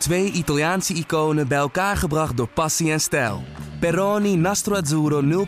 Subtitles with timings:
[0.00, 3.42] Twee Italiaanse iconen bij elkaar gebracht door passie en stijl.
[3.80, 5.46] Peroni Nastro Azzurro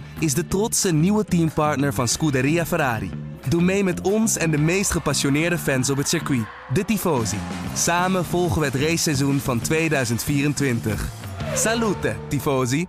[0.00, 3.10] 0.0 is de trotse nieuwe teampartner van Scuderia Ferrari.
[3.48, 7.36] Doe mee met ons en de meest gepassioneerde fans op het circuit, de Tifosi.
[7.74, 11.08] Samen volgen we het raceseizoen van 2024.
[11.54, 12.86] Salute, Tifosi!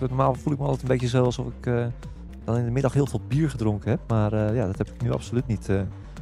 [0.00, 1.86] Normaal voel ik me altijd een beetje zo alsof ik uh,
[2.44, 4.00] dan in de middag heel veel bier gedronken heb.
[4.08, 5.80] Maar uh, ja, dat heb ik nu absoluut niet uh,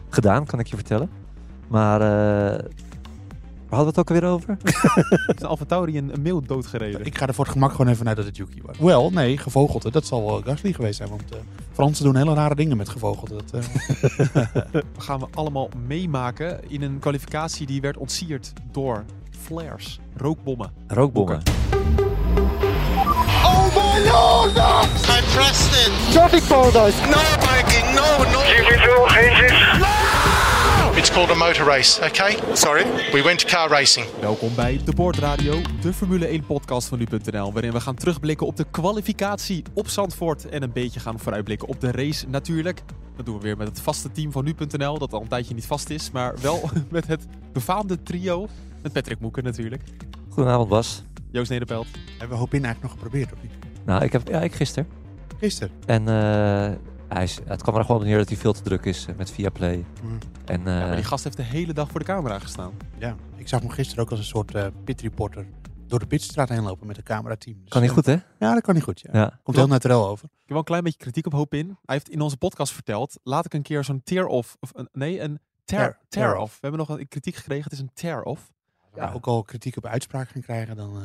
[0.09, 1.11] gedaan, kan ik je vertellen.
[1.69, 2.01] Maar
[3.77, 4.57] hadden we het ook alweer over?
[5.37, 7.05] is Alfa Tauri een, een mail doodgereden?
[7.05, 8.79] Ik ga er voor het gemak gewoon even uit dat het Yuki was.
[8.79, 9.91] Wel, nee, gevogelte.
[9.91, 11.09] Dat zal wel Gasly geweest zijn.
[11.09, 11.39] Want uh,
[11.73, 13.35] Fransen doen hele rare dingen met gevogelte.
[13.35, 13.55] Dat,
[14.73, 14.83] uh...
[14.99, 20.71] gaan we allemaal meemaken in een kwalificatie die werd ontsierd door flares, rookbommen.
[20.87, 21.43] Rookbommen.
[23.45, 24.57] Oh my lord!
[24.57, 26.13] I pressed it!
[26.13, 27.01] Traffic paradise!
[27.07, 28.41] No biking, no, no!
[29.07, 30.02] Geen zin,
[30.95, 32.55] It's called a motor race, okay?
[32.55, 32.85] Sorry.
[33.13, 34.07] We went to car racing.
[34.21, 38.47] Welkom bij De Board Radio, de Formule 1 podcast van nu.nl, waarin we gaan terugblikken
[38.47, 42.83] op de kwalificatie op Zandvoort en een beetje gaan vooruitblikken op de race natuurlijk.
[43.17, 45.67] Dat doen we weer met het vaste team van nu.nl, dat al een tijdje niet
[45.67, 48.49] vast is, maar wel met het befaamde trio.
[48.83, 49.83] Met Patrick Moeken natuurlijk.
[50.29, 51.03] Goedenavond Bas.
[51.31, 51.87] Joost Nederpelt.
[52.19, 53.53] Hebben we Hopin eigenlijk nog geprobeerd of niet?
[53.85, 54.89] Nou, ik heb, ja, ik gisteren.
[55.39, 55.71] Gisteren?
[55.87, 56.71] En uh,
[57.13, 59.31] hij is, het kwam er gewoon op neer dat hij veel te druk is met
[59.31, 59.85] Viaplay.
[60.03, 60.19] Mm.
[60.45, 62.73] En, uh, ja, maar die gast heeft de hele dag voor de camera gestaan.
[62.99, 65.47] Ja, ik zag hem gisteren ook als een soort uh, pitreporter
[65.87, 67.57] door de pitstraat heen lopen met een camerateam.
[67.61, 68.17] Dus, kan hij goed, hè?
[68.39, 69.11] Ja, dat kan hij goed, ja.
[69.13, 69.41] ja.
[69.43, 70.25] Komt heel naturel over.
[70.25, 71.67] Ik heb wel een klein beetje kritiek op Hoop in.
[71.67, 75.21] Hij heeft in onze podcast verteld, laat ik een keer zo'n tear-off, of een, nee,
[75.21, 75.99] een tear-off.
[76.09, 78.53] Tear we hebben nog een kritiek gekregen, het is een tear-off.
[78.95, 80.97] Ja, ook al kritiek op uitspraak gaan krijgen, dan...
[80.97, 81.03] Uh,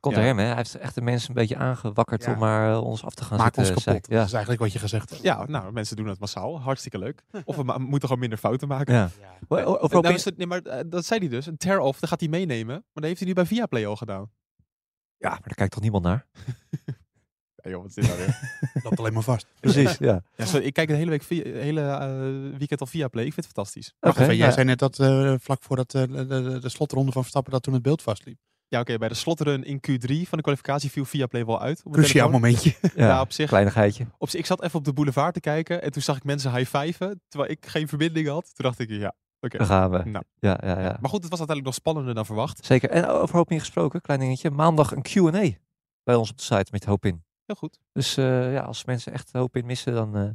[0.00, 0.20] Komt ja.
[0.20, 0.44] hem, hè?
[0.44, 3.38] Hij heeft echt de mensen een beetje aangewakkerd om maar uh, ons af te gaan
[3.38, 3.74] Maak zitten.
[3.74, 4.06] ons kapot.
[4.08, 4.16] Ja.
[4.16, 5.22] Dat is eigenlijk wat je gezegd hebt.
[5.22, 6.60] Ja, nou, mensen doen het massaal.
[6.60, 7.22] Hartstikke leuk.
[7.44, 8.94] Of we moeten gewoon minder fouten maken.
[8.94, 9.10] Ja.
[9.20, 9.64] ja.
[9.64, 11.46] Of nou, het, nee, maar uh, dat zei hij dus.
[11.46, 12.74] Een tear-off, dat gaat hij meenemen.
[12.74, 14.30] Maar dat heeft hij nu bij Viaplay al gedaan.
[15.16, 16.26] Ja, maar daar kijkt toch niemand naar?
[17.62, 18.38] ja, joh, wat weer?
[18.84, 19.46] Loopt alleen maar vast.
[19.60, 20.22] Precies, ja.
[20.36, 23.24] ja sorry, ik kijk de hele week, via, hele uh, weekend al Viaplay.
[23.24, 23.94] Ik vind het fantastisch.
[23.98, 27.12] Wacht okay, even, jij zei net dat uh, vlak voordat uh, de, de, de slotronde
[27.12, 28.38] van Verstappen dat toen het beeld vastliep.
[28.70, 28.92] Ja, oké.
[28.92, 31.82] Okay, bij de slotrun in Q3 van de kwalificatie viel Viaplay wel uit.
[31.90, 32.74] Cruciaal momentje.
[32.80, 33.48] ja, ja, op zich.
[33.48, 34.06] Kleinigheidje.
[34.18, 34.40] Op zich.
[34.40, 37.50] Ik zat even op de boulevard te kijken en toen zag ik mensen high-fiven, terwijl
[37.50, 38.54] ik geen verbinding had.
[38.54, 39.54] Toen dacht ik, ja, oké.
[39.54, 39.66] Okay.
[39.66, 40.02] Gaan we.
[40.04, 40.24] Nou.
[40.38, 40.96] Ja, ja, ja.
[41.00, 42.64] Maar goed, het was uiteindelijk nog spannender dan verwacht.
[42.66, 42.90] Zeker.
[42.90, 44.50] En over Hoop gesproken, klein dingetje.
[44.50, 45.50] Maandag een Q&A
[46.04, 47.24] bij ons op de site met Hoop in.
[47.46, 47.78] Heel goed.
[47.92, 50.28] Dus uh, ja, als mensen echt Hoop in missen, dan uh,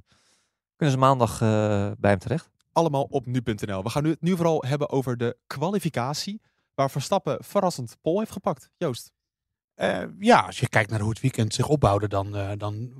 [0.75, 2.49] kunnen ze maandag uh, bij hem terecht.
[2.71, 3.83] Allemaal op nu.nl.
[3.83, 6.41] We gaan nu het nu vooral hebben over de kwalificatie
[6.75, 8.69] waar Verstappen verrassend Pol heeft gepakt.
[8.77, 9.13] Joost?
[9.75, 12.93] Uh, ja, als je kijkt naar hoe het weekend zich opbouwde, dan, uh, dan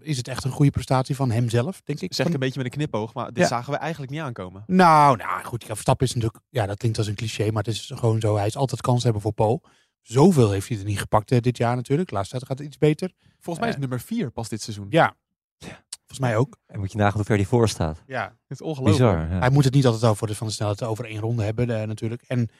[0.00, 2.14] is het echt een goede prestatie van hemzelf, denk ik.
[2.14, 3.46] Zeg ik een beetje met een knipoog, maar dit ja.
[3.46, 4.64] zagen we eigenlijk niet aankomen.
[4.66, 7.90] Nou, nou goed, Verstappen is natuurlijk, ja, dat klinkt als een cliché, maar het is
[7.94, 8.36] gewoon zo.
[8.36, 9.62] Hij is altijd kans hebben voor Pol.
[10.02, 12.10] Zoveel heeft hij er niet gepakt uh, dit jaar natuurlijk.
[12.10, 13.12] Laatst gaat het iets beter.
[13.40, 14.86] Volgens mij is nummer 4 pas dit seizoen.
[14.90, 15.16] Ja.
[15.56, 15.84] ja.
[15.90, 16.56] Volgens mij ook.
[16.66, 18.02] En moet je nagaan hoe ver hij voor staat.
[18.06, 18.22] Ja.
[18.22, 18.98] Het is ongelooflijk.
[18.98, 19.38] Bizar, ja.
[19.38, 22.22] Hij moet het niet altijd over de, van de snelheid over één ronde hebben natuurlijk.
[22.22, 22.50] En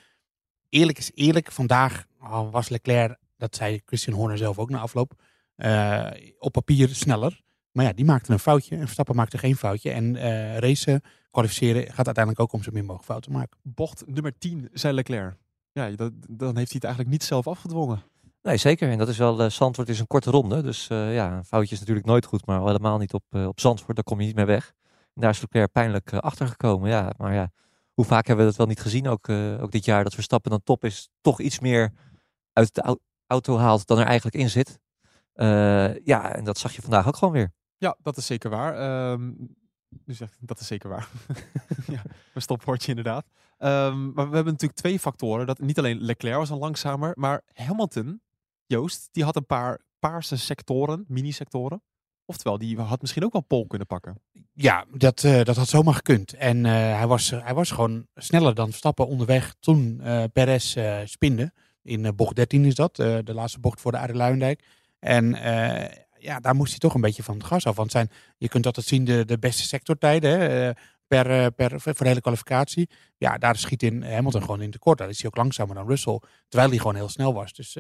[0.72, 5.12] eerlijk is eerlijk, vandaag oh, was Leclerc, dat zei Christian Horner zelf ook na afloop,
[5.56, 6.06] uh,
[6.38, 7.40] op papier sneller.
[7.72, 9.90] Maar ja, die maakte een foutje en Verstappen maakte geen foutje.
[9.90, 13.58] En uh, racen, kwalificeren gaat uiteindelijk ook om zo min mogelijk fouten te maken.
[13.62, 15.36] Bocht nummer 10, zei Leclerc.
[15.72, 18.02] Ja, dat, dan heeft hij het eigenlijk niet zelf afgedwongen.
[18.42, 18.90] Nee, zeker.
[18.90, 20.62] En dat is wel, uh, Zandvoort is een korte ronde.
[20.62, 23.60] Dus uh, ja, een foutje is natuurlijk nooit goed, maar helemaal niet op, uh, op
[23.60, 23.94] Zandvoort.
[23.94, 24.72] Daar kom je niet meer weg.
[25.14, 26.90] En daar is Leclerc pijnlijk achter gekomen.
[26.90, 27.50] Ja, maar ja,
[27.94, 30.50] hoe vaak hebben we dat wel niet gezien, ook, uh, ook dit jaar, dat Verstappen
[30.50, 31.92] dan top is, toch iets meer
[32.53, 34.80] uit de auto haalt dan er eigenlijk in zit.
[35.34, 37.52] Uh, ja, en dat zag je vandaag ook gewoon weer.
[37.76, 39.10] Ja, dat is zeker waar.
[39.12, 39.56] Um,
[40.41, 41.08] dat is zeker waar.
[41.86, 42.02] ja,
[42.34, 43.26] een stopwoordje inderdaad.
[43.58, 45.47] Um, maar we hebben natuurlijk twee factoren.
[45.47, 48.20] Dat niet alleen Leclerc was een langzamer, maar Hamilton,
[48.66, 51.82] Joost, die had een paar paarse sectoren, mini-sectoren.
[52.32, 54.20] Oftewel, die had misschien ook wel pol kunnen pakken.
[54.54, 56.32] Ja, dat, uh, dat had zomaar gekund.
[56.32, 61.52] En uh, hij, was, hij was gewoon sneller dan Stappen onderweg toen uh, Perez spinde.
[61.82, 64.64] In bocht 13 is dat, de laatste bocht voor de Arie Luijendijk.
[64.99, 65.37] En
[66.19, 67.76] ja, daar moest hij toch een beetje van het gas af.
[67.76, 70.73] Want zijn, je kunt altijd zien de, de beste sectortijden hè,
[71.06, 72.88] per, per, voor de hele kwalificatie.
[73.17, 74.99] Ja, daar schiet in Hamilton gewoon in tekort.
[74.99, 76.20] Daar is hij ook langzamer dan Russell.
[76.49, 77.52] Terwijl hij gewoon heel snel was.
[77.52, 77.76] Dus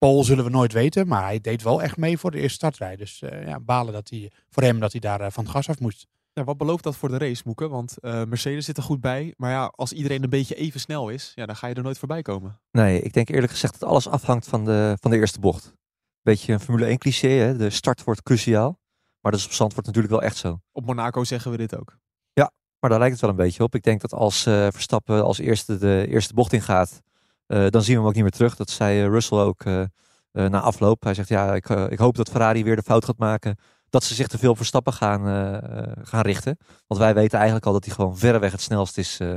[0.00, 2.96] Paul zullen we nooit weten, maar hij deed wel echt mee voor de eerste startrij.
[2.96, 5.68] Dus uh, ja, balen dat hij, voor hem dat hij daar uh, van het gas
[5.68, 6.06] af moest.
[6.32, 7.68] Ja, wat belooft dat voor de race, Moeke?
[7.68, 9.34] Want uh, Mercedes zit er goed bij.
[9.36, 11.98] Maar ja, als iedereen een beetje even snel is, ja, dan ga je er nooit
[11.98, 12.60] voorbij komen.
[12.70, 15.74] Nee, ik denk eerlijk gezegd dat alles afhangt van de, van de eerste bocht.
[16.22, 17.56] Beetje een Formule 1 cliché, hè?
[17.56, 18.78] de start wordt cruciaal.
[19.20, 20.60] Maar dat is op Zandvoort natuurlijk wel echt zo.
[20.72, 21.98] Op Monaco zeggen we dit ook.
[22.32, 23.74] Ja, maar daar lijkt het wel een beetje op.
[23.74, 27.09] Ik denk dat als Verstappen als eerste de eerste bocht ingaat eh,
[27.50, 28.56] dan zien we hem ook niet meer terug.
[28.56, 29.88] Dat zei eh, Russell ook eh, eh,
[30.32, 31.02] na afloop.
[31.02, 33.56] Hij zegt, ja, ik, eh, ik hoop dat Ferrari weer de fout gaat maken.
[33.88, 36.56] Dat ze zich te veel op Verstappen gaan, eh, eh, gaan richten.
[36.86, 39.34] Want wij weten eigenlijk al dat hij gewoon verreweg het snelst is eh,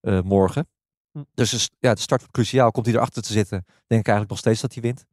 [0.00, 0.68] eh, morgen.
[1.12, 1.22] Hm.
[1.34, 2.70] Dus ja, de start wordt cruciaal.
[2.70, 5.04] Komt hij erachter te zitten, denk ik eigenlijk nog steeds dat hij wint.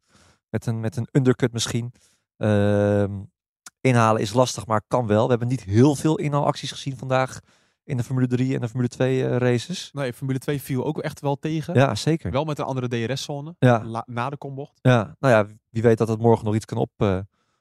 [0.50, 1.94] Met een, met een undercut misschien.
[2.38, 3.20] Ehm,
[3.82, 5.24] inhalen is lastig, maar kan wel.
[5.24, 7.40] We hebben niet heel veel inhaalacties gezien vandaag
[7.92, 9.90] in de Formule 3 en de Formule 2 eh, races.
[9.94, 11.74] Nee, Formule 2 viel ook echt wel tegen.
[11.74, 12.32] Ja, zeker.
[12.32, 13.56] Wel met een andere DRS-zone.
[13.60, 14.04] Ja.
[14.06, 14.80] Na de kombocht.
[14.82, 17.20] Ja, nou ja, wie weet dat het morgen nog iets kan op, eh,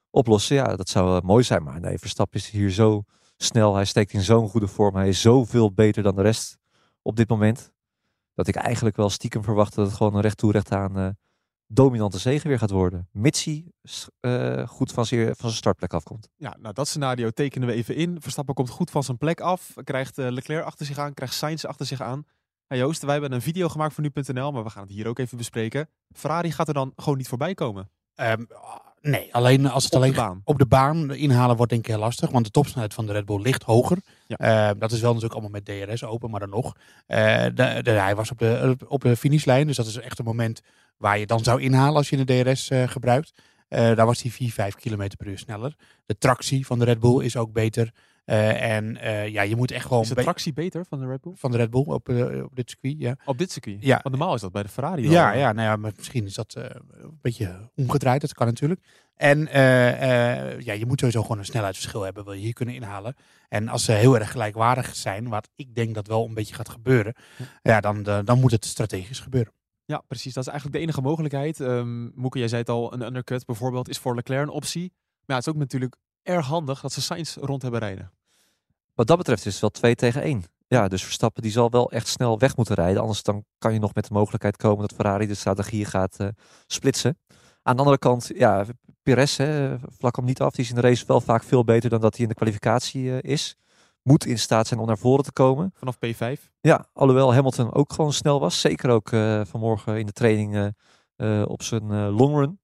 [0.09, 0.55] oplossen.
[0.55, 1.63] Ja, dat zou eh, mooi zijn.
[1.63, 3.03] Maar nee, Verstappen is hier zo
[3.37, 3.75] snel.
[3.75, 4.95] Hij steekt in zo'n goede vorm.
[4.95, 6.57] Hij is zoveel beter dan de rest
[7.01, 7.71] op dit moment.
[8.33, 11.17] Dat ik eigenlijk wel stiekem verwacht dat het gewoon een recht toe recht aan
[11.73, 13.07] dominante zege weer gaat worden.
[13.11, 13.71] Mits hij
[14.19, 16.29] eh, goed van zijn, van zijn startplek afkomt.
[16.35, 18.21] Ja, nou dat scenario tekenen we even in.
[18.21, 19.73] Verstappen komt goed van zijn plek af.
[19.83, 21.13] Krijgt eh, Leclerc achter zich aan.
[21.13, 22.25] Krijgt Sainz achter zich aan.
[22.67, 24.51] Nou Joost, wij hebben een video gemaakt voor nu.nl.
[24.51, 25.89] Maar we gaan het hier ook even bespreken.
[26.15, 27.91] Ferrari gaat er dan gewoon niet voorbij komen.
[28.15, 28.43] Ehm,
[29.01, 30.41] nee, alleen als het Op de alleen baan.
[30.43, 32.29] op de baan inhalen wordt denk ik heel lastig.
[32.29, 33.97] Want de topsnelheid van de Red Bull ligt hoger.
[34.27, 34.35] Ja.
[34.37, 36.75] Eh, dat is wel natuurlijk allemaal met DRS open, maar dan nog.
[37.07, 40.25] Eh, de, de- hij was op de, op de finishlijn, dus dat is echt een
[40.25, 40.61] moment
[40.97, 43.33] waar je dan zou inhalen als je de DRS eh, gebruikt.
[43.69, 45.75] Daar was hij 4, 5 km per uur sneller.
[46.05, 47.91] De tractie van de Red Bull is ook beter.
[48.25, 51.05] Eh, en eh, ja, je moet echt gewoon Is de be- tractie beter van de
[51.07, 51.33] Red Bull?
[51.35, 52.95] van de Red Bull op, eh, op dit circuit.
[52.99, 53.77] Ja, Op dit circuit?
[53.79, 53.99] Ja.
[54.03, 56.55] Want normaal is dat bij de Ferrari ja, ja, nou ja maar misschien is dat
[56.57, 58.21] een beetje omgedraaid.
[58.21, 58.81] Dat kan natuurlijk.
[59.15, 59.39] En
[60.59, 62.23] ja, je moet sowieso gewoon een snelheidsverschil hebben.
[62.23, 63.15] Wil je hier kunnen inhalen.
[63.49, 66.69] En als ze heel erg gelijkwaardig zijn, wat ik denk dat wel een beetje gaat
[66.69, 67.15] gebeuren.
[67.61, 69.53] Ja, dan, dan moet het strategisch gebeuren.
[69.85, 70.33] Ja, precies.
[70.33, 71.59] Dat is eigenlijk de enige mogelijkheid.
[71.59, 74.81] Ehm Moeke, jij zei het al, een undercut bijvoorbeeld is voor Leclerc een optie.
[74.91, 78.11] Maar ja, het is ook natuurlijk erg handig dat ze Sainz rond hebben rijden.
[78.93, 80.43] Wat dat betreft is het wel 2 tegen 1.
[80.67, 83.01] Ja, dus Verstappen die zal wel echt snel weg moeten rijden.
[83.01, 86.27] Anders dan kan je nog met de mogelijkheid komen dat Ferrari de strategie gaat eh,
[86.67, 87.17] splitsen.
[87.63, 88.65] Aan de andere kant, ja,
[89.03, 90.53] Perez, hè, vlak hem niet af.
[90.53, 93.19] Die is in de race wel vaak veel beter dan dat hij in de kwalificatie
[93.19, 93.55] eh, is.
[94.03, 95.73] Moet in staat zijn om naar voren te komen.
[95.75, 96.41] Vanaf P5.
[96.61, 98.61] Ja, alhoewel Hamilton ook gewoon snel was.
[98.61, 100.73] Zeker ook eh, vanmorgen in de training
[101.45, 102.59] op zijn eh, long run.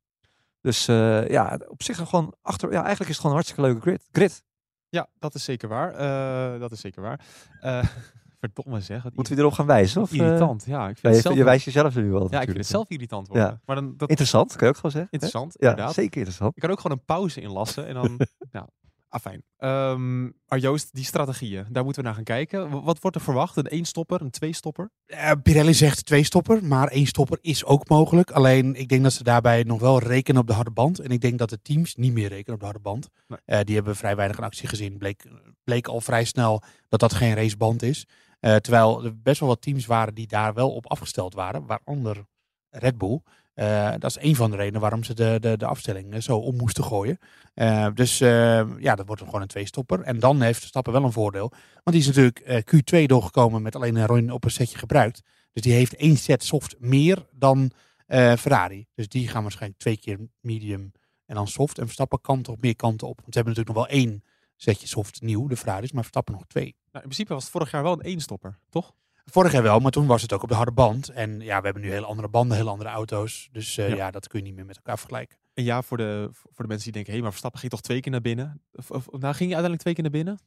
[0.62, 2.72] Dus eh, ja, op zich gewoon achter.
[2.72, 4.08] Ja, eigenlijk is het gewoon een hartstikke leuke grid.
[4.12, 4.44] grid.
[4.90, 5.94] Ja, dat is zeker waar.
[5.94, 7.20] Eh, dat is zeker waar.
[7.62, 7.84] Eh
[8.40, 9.04] verdomme zeg.
[9.14, 10.02] Moeten we erop gaan wijzen?
[10.02, 10.66] Of, irritant.
[10.66, 12.12] Ja, ik vind ja, je, je wijst jezelf nu wel.
[12.12, 13.46] Ja, ik vind natuurlijk, het zelf irritant worden.
[13.46, 13.60] Ja.
[13.66, 15.10] Maar dan, dat Interessant, kan je ook gewoon zeggen.
[15.12, 15.18] hè?
[15.18, 15.94] interessant, Ja, inderdaad.
[15.94, 16.56] zeker interessant.
[16.56, 18.20] Ik kan ook gewoon een pauze inlassen en dan...
[18.52, 18.68] ja,
[19.10, 19.44] afijn.
[19.58, 22.84] Ehm maar Joost, die strategieën, daar moeten we naar gaan kijken.
[22.84, 23.56] Wat wordt er verwacht?
[23.56, 24.90] Een één-stopper, een twee-stopper?
[25.06, 28.32] Eh, Pirelli zegt twee stopper, maar één stopper is ook mogelijk.
[28.32, 31.00] Alleen ik denk dat ze daarbij nog wel rekenen op de harde band.
[31.00, 33.10] En ik denk dat de teams niet meer rekenen op de harde band.
[33.28, 33.40] Nee.
[33.46, 34.98] Eh, die hebben vrij weinig in actie gezien.
[34.98, 35.26] Bleek,
[35.64, 38.06] bleek al vrij snel dat dat geen raceband is.
[38.40, 41.66] Eh, terwijl er best wel wat teams waren die daar wel op afgesteld waren.
[41.66, 42.26] Waaronder
[42.70, 43.22] Red Bull.
[43.58, 46.38] Eh, dat is een van de redenen waarom ze de, de, de afstelling eh, zo
[46.38, 47.18] om moesten gooien.
[47.54, 50.02] Eh, dus ja, dat wordt gewoon een twee-stopper.
[50.02, 51.52] En dan heeft Verstappen wel een voordeel.
[51.84, 55.22] Want die is natuurlijk eh, Q2 doorgekomen met alleen een run op een setje gebruikt.
[55.54, 57.72] Dus die heeft één set soft meer dan
[58.08, 58.88] Ferrari.
[58.96, 60.92] Dus die gaan waarschijnlijk twee keer medium
[61.26, 61.78] en dan soft.
[61.78, 63.22] En Verstappen kan toch meer kanten op.
[63.22, 64.24] Want ze hebben natuurlijk nog wel één
[64.56, 65.92] setje soft nieuw, de Ferraris.
[65.92, 66.64] Maar Verstappen nog twee.
[66.64, 68.94] Nou, in principe was het vorig jaar wel een één-stopper, toch?
[69.32, 71.10] Vorig jaar wel, maar toen was het ook op de harde band.
[71.10, 73.50] En ja, we hebben nu hele andere banden, hele andere auto's.
[73.52, 73.96] Dus eh, Ja.
[73.96, 74.12] ja.
[74.12, 75.38] dat kun je niet meer met elkaar vergelijken.
[75.54, 78.00] En ja, voor de, voor de mensen die denken, hé, maar Verstappen ging toch twee
[78.00, 78.62] keer naar binnen?
[78.74, 80.38] Of, of, nou, ging hij uiteindelijk twee keer naar binnen?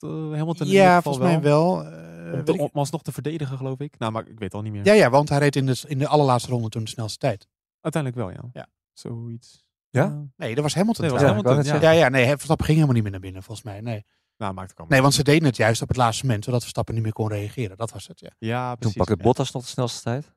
[0.00, 1.84] Uh, Hamilton ja, volgens mij wel.
[1.84, 3.98] eh, Om, te- ik- om alsnog te verdedigen, geloof ik.
[3.98, 4.84] Nou, maar ik weet het al niet meer.
[4.84, 7.48] ja, ja, want hij reed in de, in de allerlaatste ronde toen de snelste tijd.
[7.80, 8.50] Uiteindelijk wel, ja.
[8.60, 8.66] Ja.
[8.92, 9.64] Zoiets.
[9.90, 10.24] Ja?
[10.36, 11.04] Nee, dat was Hamilton.
[11.04, 11.22] Nee, dat was trouwens.
[11.22, 11.90] Ja, ik wou Hamilton, net ja.
[11.90, 13.80] Ja, ja, nee, Verstappen ging helemaal niet meer naar binnen, volgens mij.
[13.80, 14.04] Nee,
[14.38, 14.88] Nou, maakt ook allemaal.
[14.88, 17.28] nee want ze deden het juist op het laatste moment, zodat Verstappen niet meer kon
[17.28, 17.76] reageren.
[17.76, 18.30] Dat was het, ja.
[18.38, 18.96] Ja, Toen precies.
[18.96, 19.22] pakte ja.
[19.22, 20.32] Bottas nog de snelste tijd.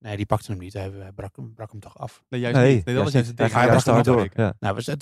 [0.00, 0.72] Nee, die pakte hem niet.
[0.72, 2.22] Hij, brak, hem, brak hem toch af.
[2.28, 2.84] Nee, juist Nee, niet.
[2.84, 4.28] Nee, dat was juist het Hij was er door.
[4.34, 4.54] Ja.
[4.60, 4.92] Nou, we-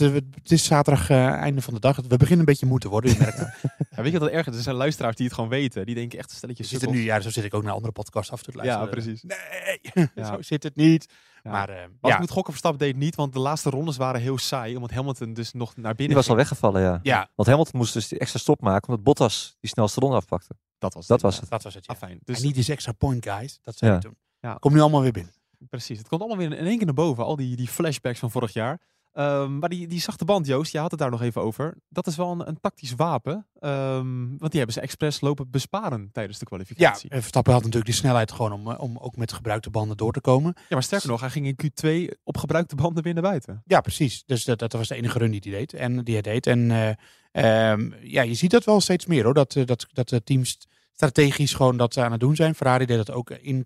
[0.43, 1.97] het, is zaterdag eh, einde van de dag.
[1.97, 3.14] We beginnen een beetje moe te worden.
[3.14, 3.38] U merkt.
[3.90, 4.57] Ja, weet je wat het erg is?
[4.57, 5.87] Er zijn luisteraars die het gewoon weten.
[5.87, 7.73] Die denken echt een stelletje Je zit er nu, ja, zo zit ik ook naar
[7.73, 8.85] andere podcasts af te luisteren.
[8.85, 9.23] Ja, precies.
[9.23, 10.25] Nee, Ja.
[10.26, 11.09] zo zit het niet.
[11.43, 11.50] Ja.
[11.50, 14.21] Maar eh, Maar ja, ik moet gokken, Verstappen deed niet, want de laatste rondes waren
[14.21, 14.75] heel saai.
[14.75, 17.00] Omdat Hamilton dus nog naar binnen Die was al weggevallen, ja.
[17.02, 20.55] ja, Want Hamilton moest dus die extra stop maken omdat Bottas die snelste ronde afpakte.
[20.78, 21.21] Dat was het.
[21.21, 21.50] Dat was het.
[21.50, 21.87] dat was het.
[21.87, 21.95] Ja.
[21.95, 22.19] Afijn.
[22.25, 23.59] Dus, Dus niet eens extra point, guys.
[23.62, 23.99] Dat zei Ja.
[23.99, 24.17] hij toen.
[24.40, 24.54] Ja.
[24.54, 25.33] Kom nu allemaal weer binnen.
[25.68, 25.99] precies.
[25.99, 27.25] Het komt allemaal weer in één keer naar boven.
[27.25, 28.80] Al die, die flashbacks van vorig jaar.
[29.12, 31.75] Ehm, maar die, die zachte band, Joost, je had het daar nog even over.
[31.88, 33.47] Dat is wel een, een tactisch wapen.
[33.61, 37.11] Ehm, want die hebben ze expres lopen besparen tijdens de Ja, kwalificatie.
[37.11, 40.12] en Verstappen had natuurlijk die snelheid gewoon om, eh, om ook met gebruikte banden door
[40.12, 40.52] te komen.
[40.57, 43.62] Ja, maar sterker nog, hij ging in Q2 op gebruikte banden weer naar buiten.
[43.66, 44.23] Ja, precies.
[44.26, 45.73] Dus dat, dat was de enige run die hij deed.
[45.75, 46.47] En die hij deed.
[46.47, 49.35] En eh, ehm, ja, je ziet dat wel steeds meer hoor.
[49.35, 50.59] Dat, eh, dat, dat de teams
[50.92, 52.54] strategisch gewoon dat aan het doen zijn.
[52.54, 53.64] Ferrari deed dat ook in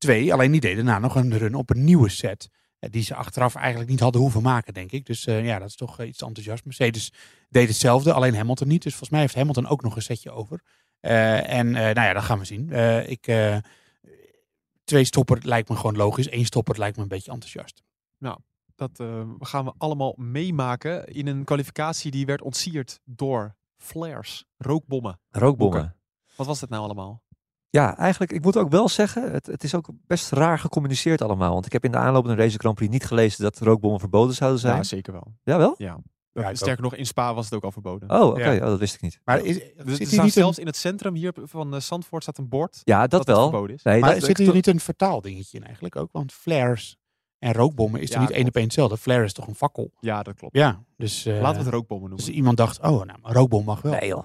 [0.00, 0.32] twee.
[0.32, 2.48] Alleen die deden daarna nog een run op een nieuwe set.
[2.78, 5.06] eh, die ze achteraf eigenlijk niet hadden hoeven maken, denk ik.
[5.06, 6.64] Dus eh, ja, dat is toch eh, iets enthousiast.
[6.64, 7.12] Mercedes
[7.48, 8.82] deed hetzelfde, alleen Hamilton niet.
[8.82, 10.62] Dus volgens mij heeft Hamilton ook nog een setje over.
[11.00, 12.70] Eh, en eh, nou ja, dat gaan we zien.
[12.72, 13.56] Eh, ik, eh,
[14.84, 16.32] twee stopper lijkt me gewoon logisch.
[16.32, 17.82] Eén stopper lijkt me een beetje enthousiast.
[18.74, 25.20] Dat eh, gaan we allemaal meemaken in een kwalificatie die werd ontsierd door flares, rookbommen.
[25.30, 25.96] Rookbommen.
[26.36, 27.22] Wat was dat nou allemaal?
[27.70, 31.52] Ja, eigenlijk, ik moet ook wel zeggen, het, het is ook best raar gecommuniceerd allemaal.
[31.52, 34.34] Want ik heb in de aanloop naar deze Grand Prix niet gelezen dat rookbommen verboden
[34.34, 34.76] zouden zijn.
[34.76, 35.34] Ja, zeker wel.
[35.42, 35.74] Jawel?
[35.78, 35.98] Ja.
[36.32, 38.10] Ja, ik Sterker nog, in Spa was het ook al verboden.
[38.10, 38.50] Oh, oké.
[38.50, 38.54] Ja.
[38.54, 39.20] Oh, dat wist ik niet.
[39.24, 41.74] Maar is, Dus zit er hier staat niet zelfs een, in het centrum hier van
[41.74, 43.48] uh, Zandvoort staat een bord Ja, dat, dat, het wel.
[43.48, 43.82] verboden is.
[43.82, 46.08] Nee, maar dat, zit hier niet een vertaaldingetje in eigenlijk ook?
[46.12, 46.96] Want flares
[47.38, 48.96] en rookbommen is Ja, er niet één op één hetzelfde.
[48.96, 49.90] Flare is toch een fakkel?
[50.00, 50.56] Ja, dat klopt.
[50.56, 51.26] Ja, dus...
[51.26, 52.26] eh, Laten we het rookbommen noemen.
[52.26, 53.92] Dus iemand dacht, oh, nou, maar rookbom mag wel.
[53.92, 54.24] Nee joh.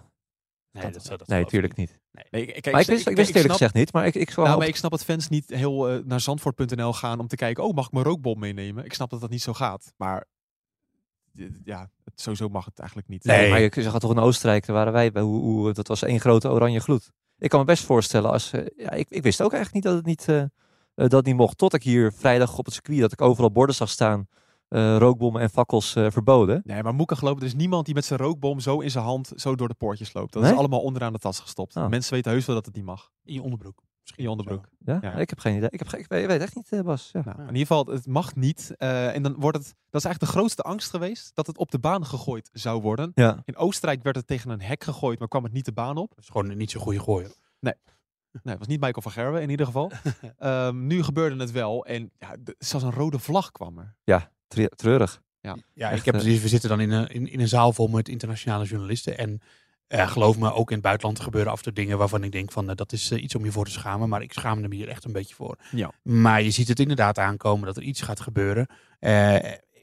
[0.83, 1.99] Nee, dat, dat, dat Nee, geloof tuurlijk ik niet.
[2.31, 3.93] Nee, ik, kijk, Maar ik wist, ik wist eerlijk gezegd niet.
[3.93, 6.93] Maar ik, ik Nou, op- maar ik snap dat fans niet heel eh, naar zandvoort.nl
[6.93, 8.85] gaan om te kijken, oh, mag ik mijn rookbom meenemen?
[8.85, 9.93] Ik snap dat dat niet zo gaat.
[9.97, 10.25] Maar
[11.63, 13.23] ja, het, sowieso mag het eigenlijk niet.
[13.23, 13.49] Nee, Nee.
[13.49, 16.19] maar je zag toch in Oostenrijk, daar waren wij bij, hoe, hoe, dat was één
[16.19, 17.11] grote oranje gloed.
[17.37, 19.95] Ik kan me best voorstellen als, eh, ja, ik, ik wist ook eigenlijk niet dat
[19.95, 20.49] het niet,
[20.95, 21.57] eh, dat niet mocht.
[21.57, 24.27] Tot ik hier vrijdag op het circuit, dat ik overal borden zag staan,
[24.75, 26.61] eh, rookbommen en fakkels eh, verboden.
[26.63, 29.31] Nee, maar Moeka gelopen, er is niemand die met zijn rookbom zo in zijn hand
[29.35, 30.33] zo door de poortjes loopt.
[30.33, 30.51] Dat Nee?
[30.51, 31.75] is allemaal onderaan de tas gestopt.
[31.75, 31.87] Oh.
[31.87, 33.11] Mensen weten heus wel dat het niet mag.
[33.23, 33.83] In je onderbroek.
[34.15, 34.65] In je onderbroek.
[34.79, 34.97] Ja?
[35.01, 35.13] Ja.
[35.13, 35.69] Ik heb geen idee.
[35.69, 37.09] Ik, heb, geen- ik weet, echt niet, eh, Bas.
[37.13, 37.21] Ja.
[37.25, 38.73] Nou, in ieder geval, het mag niet.
[38.77, 41.71] Eh, en dan wordt het, dat is eigenlijk de grootste angst geweest, dat het op
[41.71, 43.11] de baan gegooid zou worden.
[43.15, 43.41] Ja.
[43.45, 46.09] In Oostenrijk werd het tegen een hek gegooid, maar kwam het niet de baan op.
[46.09, 47.31] Dat is gewoon niet zo'n goede gooier.
[47.59, 47.73] Nee,
[48.43, 49.91] het was niet Michael van Gerwen in ieder geval.
[50.37, 51.85] Ehm, nu gebeurde het wel.
[51.85, 53.95] En ja, de- zelfs een rode vlag kwam er.
[54.03, 54.29] Tre-
[54.75, 55.21] treurig.
[55.41, 57.87] Ja, Echt, ik heb, dus, we zitten dan in een, in, in een zaal vol
[57.87, 59.17] met internationale journalisten.
[59.17, 59.41] En
[59.87, 62.51] eh, geloof me, ook in het buitenland gebeuren af en toe dingen waarvan ik denk
[62.51, 64.09] van eh, dat is iets om je voor te schamen.
[64.09, 65.55] Maar ik schaam me hier echt een beetje voor.
[65.71, 65.91] Ja.
[66.01, 68.67] Maar je ziet het inderdaad aankomen dat er iets gaat gebeuren.
[68.99, 69.35] Eh,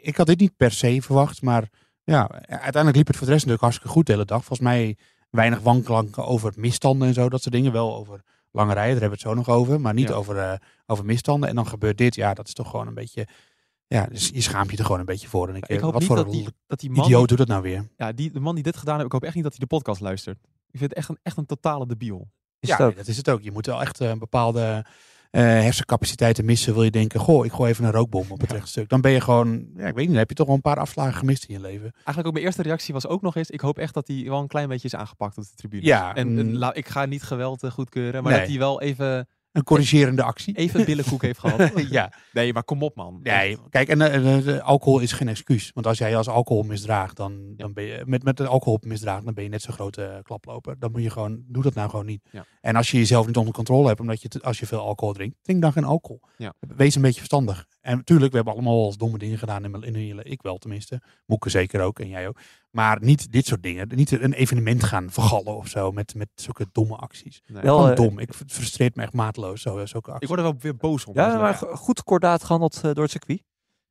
[0.03, 1.69] ik had dit niet per se verwacht, maar
[2.05, 4.45] ja, uiteindelijk liep het voor de rest natuurlijk hartstikke goed de hele dag.
[4.45, 4.97] Volgens mij
[5.31, 7.73] weinig wanklanken over misstanden en zo, dat soort dingen.
[7.73, 9.81] Wel over lange rijden, daar hebben we het zo nog over.
[9.81, 10.15] Maar niet Ja.
[10.15, 10.53] over, eh,
[10.87, 11.49] over misstanden.
[11.49, 13.27] En dan gebeurt dit, ja, dat is toch gewoon een beetje...
[13.93, 15.49] Ja, dus je schaamt je er gewoon een beetje voor.
[15.49, 17.39] En ik, Ik hoop wat niet voor dat een die, dat die man, idioot doet
[17.39, 17.89] dat nou weer?
[17.97, 19.75] ja, die, de man die dit gedaan heeft, ik hoop echt niet dat hij de
[19.77, 20.39] podcast luistert.
[20.71, 22.29] Ik vind het echt een, echt een totale debiel.
[22.61, 23.43] Is ja, nee, dat is het ook.
[23.43, 24.85] Je moet wel echt eh, een bepaalde
[25.31, 26.75] eh, hersencapaciteiten missen.
[26.75, 28.57] Wil je denken, goh, ik gooi even een rookbom op het Ja.
[28.57, 28.89] rechtstuk.
[28.89, 30.79] Dan ben je gewoon, ja, ik weet niet, dan heb je toch wel een paar
[30.79, 31.93] afslagen gemist in je leven.
[31.95, 34.41] Eigenlijk ook mijn eerste reactie was ook nog eens, ik hoop echt dat hij wel
[34.41, 35.85] een klein beetje is aangepakt op de tribune.
[35.85, 36.55] Ja, En, en mm.
[36.55, 38.41] la- ik ga niet geweld eh, goedkeuren, maar Nee.
[38.41, 40.57] dat hij wel even, Een corrigerende actie.
[40.57, 41.71] even billenkoek heeft gehad.
[41.91, 43.21] ja, Nee, maar kom op man.
[43.23, 45.71] nee, kijk, en eh, eh, alcohol is geen excuus.
[45.75, 49.25] Want als jij als alcohol misdraagt, dan, dan ben je met, met de alcohol misdraagt,
[49.25, 50.79] dan ben je net zo'n grote eh, klaploper.
[50.79, 52.23] Dan moet je gewoon, doe dat nou gewoon niet.
[52.31, 52.45] Ja.
[52.61, 55.15] En als je jezelf niet onder controle hebt, omdat je, te- als je veel alcohol
[55.15, 56.21] drinkt, drink dan geen alcohol.
[56.37, 56.55] Ja.
[56.77, 57.67] Wees een beetje verstandig.
[57.83, 60.43] En natuurlijk, we hebben allemaal wel eens domme dingen gedaan in, mijn- in hele, ik
[60.43, 61.01] wel tenminste.
[61.27, 62.39] Moeke zeker ook en jij ook.
[62.71, 63.89] Maar niet dit soort dingen.
[63.95, 67.43] Niet een evenement gaan vergallen of zo met, met zulke domme acties.
[67.47, 67.63] Nee.
[67.63, 68.19] Wel, Gewoon eh, dom.
[68.19, 70.23] Ik het frustreert me echt mateloos, zo, zulke acties.
[70.23, 71.15] Ik word er wel weer boos om.
[71.15, 73.43] Ja, maar go- goed kordaat gehandeld eh, door het circuit.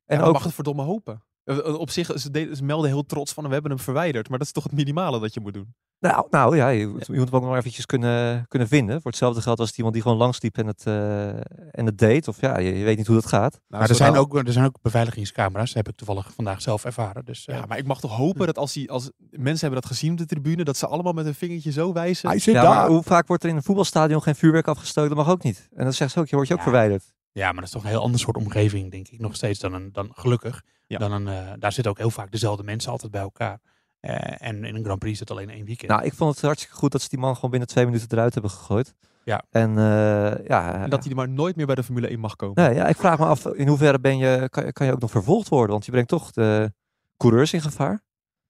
[0.04, 1.22] En ook, mag het verdomme hopen.
[1.44, 4.28] Eh, eh, Op zich, ze, deden- ze melden heel trots van we hebben hem verwijderd.
[4.28, 5.74] Maar dat is toch het minimale dat je moet doen.
[5.98, 9.00] nou, nou ja, je, je moet hem ook nog eventjes kunnen, kunnen vinden.
[9.00, 11.28] Voor hetzelfde geld als het iemand die gewoon langsliep en het, eh,
[11.70, 12.28] en het deed.
[12.28, 13.52] Of ja, je, je weet niet hoe dat gaat.
[13.52, 15.66] Nou, maar er zijn, ook, er zijn ook beveiligingscamera's.
[15.66, 17.24] Dat heb ik toevallig vandaag zelf ervaren.
[17.24, 20.12] Dus, Ja, maar ik mag toch hopen dat als, die, als mensen hebben dat gezien
[20.12, 22.28] op de tribune, dat ze allemaal met een vingertje zo wijzen.
[22.28, 22.74] hij zit Ja, daar.
[22.74, 25.16] maar hoe vaak wordt er in een voetbalstadion geen vuurwerk afgestoken?
[25.16, 25.68] Dat mag ook niet.
[25.74, 26.66] En dan zegt ze ook, je wordt je ook Ja.
[26.70, 27.12] verwijderd.
[27.32, 29.20] Ja, maar dat is toch een heel ander soort omgeving, denk ik.
[29.20, 30.62] Nog steeds dan, een, dan gelukkig.
[30.86, 30.98] Ja.
[30.98, 33.60] Dan een, eh, daar zitten ook heel vaak dezelfde mensen altijd bij elkaar.
[34.00, 35.90] Eh, en in een Grand Prix is het alleen één weekend.
[35.90, 38.32] Nou, ik vond het hartstikke goed dat ze die man gewoon binnen twee minuten eruit
[38.32, 38.94] hebben gegooid.
[39.24, 39.42] Ja.
[39.50, 42.64] En eh, ja, En dat hij maar nooit meer bij de Formule 1 mag komen.
[42.64, 45.00] nee, ja, ik vraag me af, in hoeverre ben je, kan, je- kan je ook
[45.00, 45.70] nog vervolgd worden?
[45.70, 46.72] Want je brengt toch de
[47.16, 48.02] coureurs in gevaar.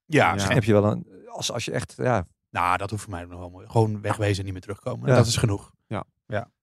[0.05, 0.33] ja, Ja.
[0.33, 3.25] Misschien heb je wel een, als, als je echt, ja, nou, dat hoeft voor mij
[3.25, 3.69] nog wel mooi.
[3.69, 5.09] Gewoon wegwezen en niet meer terugkomen.
[5.09, 5.15] Ja.
[5.17, 5.73] Dat is genoeg.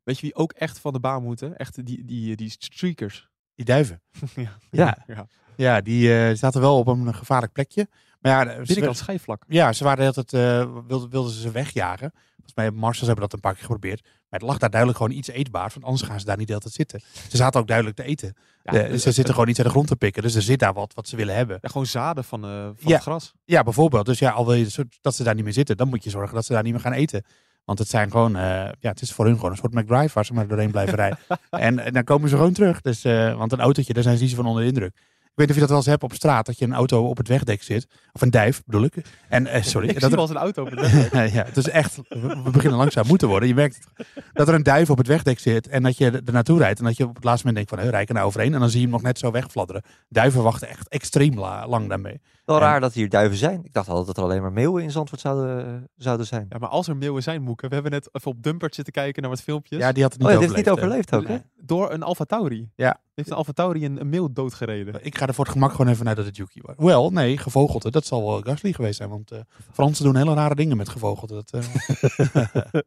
[0.09, 1.57] Weet je wie ook echt van de baan moeten?
[1.57, 3.27] Echt die, die, die streakers.
[3.59, 4.01] Die duiven.
[4.35, 4.57] ja.
[4.71, 4.97] Ja.
[5.07, 5.27] ja.
[5.55, 7.87] Ja, die eh, zaten wel op een gevaarlijk plekje.
[8.21, 9.43] Maar ja, ze- Binnenkant schijfvlak.
[9.47, 12.11] Ja, ze waren altijd, eh wilden, wilden ze ze wegjagen.
[12.35, 14.01] Volgens mij Marshalls hebben dat een paar keer geprobeerd.
[14.03, 15.73] Maar het lag daar duidelijk gewoon iets eetbaars.
[15.73, 17.01] Want anders gaan ze daar niet de hele tijd zitten.
[17.29, 18.33] Ze zaten ook duidelijk te eten.
[18.63, 20.21] Ja, Eh, ze zitten gewoon niet uit de grond te pikken.
[20.23, 21.57] Dus er zit daar wat wat ze willen hebben.
[21.61, 22.93] Ja, gewoon zaden van, eh, van Ja.
[22.93, 23.33] het gras.
[23.45, 24.05] Ja, bijvoorbeeld.
[24.05, 26.35] Dus ja, al wil je dat ze daar niet meer zitten, dan moet je zorgen
[26.35, 27.23] dat ze daar niet meer gaan eten.
[27.69, 28.41] Want het zijn gewoon, eh,
[28.79, 31.17] ja, het is voor hun gewoon een soort McDrive waar ze maar doorheen blijven rijden.
[31.49, 32.81] En, en dan komen ze gewoon terug.
[32.81, 34.95] Dus, eh, want een autootje, daar zijn ze niet zo van onder de indruk.
[35.39, 37.17] Weet niet of je dat wel eens hebt op straat, dat je een auto op
[37.17, 37.88] het wegdek zit.
[38.12, 38.93] Of een duif, bedoel ik.
[39.29, 39.88] En, eh, sorry.
[39.88, 40.79] Ik dat zie er- wel eens een auto op het
[41.12, 41.34] weg.
[41.34, 43.48] ja, het is echt, we beginnen langzaam moeten worden.
[43.50, 43.88] Je merkt
[44.34, 46.79] dat er een duif op het wegdek zit en dat je er naartoe rijdt.
[46.79, 48.53] En dat je op het laatste moment denkt van, hé, rij ik er nou overheen?
[48.53, 49.84] En dan zie je hem nog net zo wegfladderen.
[50.10, 52.22] Duiven wachten echt extreem la- lang daarmee.
[52.46, 53.62] Wel En- raar dat hier duiven zijn.
[53.65, 56.46] Ik dacht altijd dat er alleen maar meeuwen in Zandvoort zouden, zouden zijn.
[56.50, 57.67] Ja, maar als er meeuwen zijn, Moeke.
[57.67, 59.79] We hebben net even op Dumpert zitten kijken naar wat filmpjes.
[59.79, 61.12] Ja, die had het niet Oh ja, dit heeft overleefd.
[61.12, 61.65] niet overleefd ook, hè?
[61.65, 62.69] Door een Alfa Tauri.
[62.75, 63.00] Ja.
[63.19, 65.05] Heeft een Alfa Tauri een, een meeuw doodgereden.
[65.05, 66.75] Ik ga er voor het gemak gewoon even naar dat het Yuki was.
[66.77, 67.91] Wel, nee, gevogelte.
[67.91, 69.09] Dat zal wel Gasly geweest zijn.
[69.09, 69.39] Want eh,
[69.71, 71.33] Fransen doen hele rare dingen met gevogelte.
[71.33, 72.81] Dat, eh,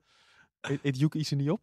[0.83, 1.61] Eet, Yuki ze niet op?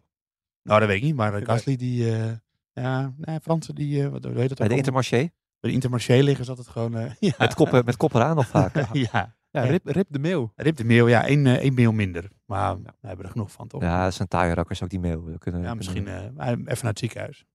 [0.63, 1.15] nou, dat weet ik niet.
[1.15, 1.45] Maar eh.
[1.45, 2.15] Gasly, die...
[2.15, 2.31] eh,
[2.73, 4.03] ja, nee, Fransen, die...
[4.03, 4.75] eh wat hoe heet dat Bij de?
[4.75, 5.17] Intermarché.
[5.59, 6.95] Bij de Intermarché liggen ze altijd gewoon...
[6.95, 7.33] eh, ja.
[7.37, 8.75] Met koppen, met koppen aan nog vaak.
[8.93, 9.37] ja.
[9.51, 9.69] Ja, Ja.
[9.69, 10.51] Rip, Rip de meeuw.
[10.55, 12.29] Rip de meeuw, ja, één, één meeuw minder.
[12.45, 13.81] Maar we hebben er genoeg van, toch?
[13.81, 14.99] Ja, dat zijn taaie rakkers ook die.
[14.99, 17.45] Dat Kunnen, Ja, misschien eh, even naar het ziekenhuis.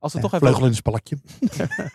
[0.00, 1.18] Als we Ja, toch even vleugel in een spalakje.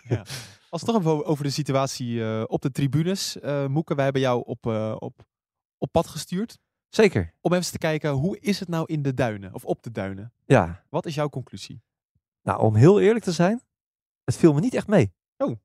[0.70, 3.40] Als we toch even over de situatie eh, op de tribunes.
[3.40, 5.24] eh Moeke, wij hebben jou op, eh, op,
[5.78, 6.58] op pad gestuurd.
[6.88, 7.32] Zeker.
[7.40, 9.54] Om even te kijken, hoe is het nou in de duinen?
[9.54, 10.32] Of op de duinen?
[10.44, 10.84] Ja.
[10.88, 11.82] Wat is jouw conclusie?
[12.42, 13.62] Nou, om heel eerlijk te zijn,
[14.24, 15.12] het viel me niet echt mee.
[15.36, 15.56] Oh.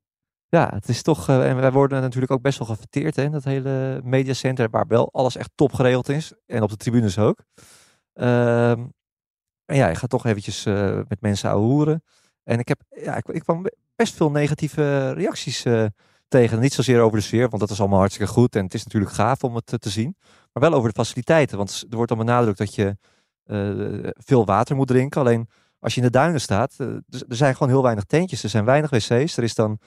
[0.48, 3.30] Ja, het is toch, eh, en wij worden natuurlijk ook best wel gefeteerd hè, in
[3.30, 6.32] dat hele mediacenter, waar wel alles echt top geregeld is.
[6.46, 7.44] En op de tribunes ook.
[8.12, 8.86] Ehm,
[9.64, 12.02] en ja, ik ga toch eventjes eh, met mensen ouwehoeren.
[12.44, 15.86] En ik, heb, ja, ik, ik kwam best veel negatieve reacties eh,
[16.28, 16.60] tegen.
[16.60, 18.56] Niet zozeer over de sfeer, want dat is allemaal hartstikke goed.
[18.56, 20.16] En het is natuurlijk gaaf om het eh, te zien.
[20.52, 21.56] Maar wel over de faciliteiten.
[21.56, 22.96] Want er wordt dan benadrukt dat je
[23.44, 25.20] eh, veel water moet drinken.
[25.20, 28.42] Alleen als je in de duinen staat, er zijn gewoon heel weinig tentjes.
[28.42, 29.36] Er zijn weinig wc's.
[29.36, 29.78] Er is dan,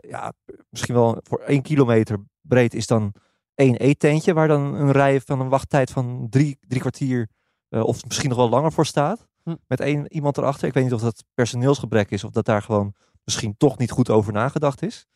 [0.00, 0.32] ja,
[0.68, 3.14] misschien wel voor één kilometer breed is dan
[3.54, 4.32] één eettentje.
[4.32, 7.28] Waar dan een rij van een wachttijd van drie, drie kwartier
[7.68, 9.29] of misschien nog wel langer voor staat.
[9.50, 9.56] Hm.
[9.66, 10.68] Met één iemand erachter.
[10.68, 14.10] Ik weet niet of dat personeelsgebrek is of dat daar gewoon misschien toch niet goed
[14.10, 15.06] over nagedacht is.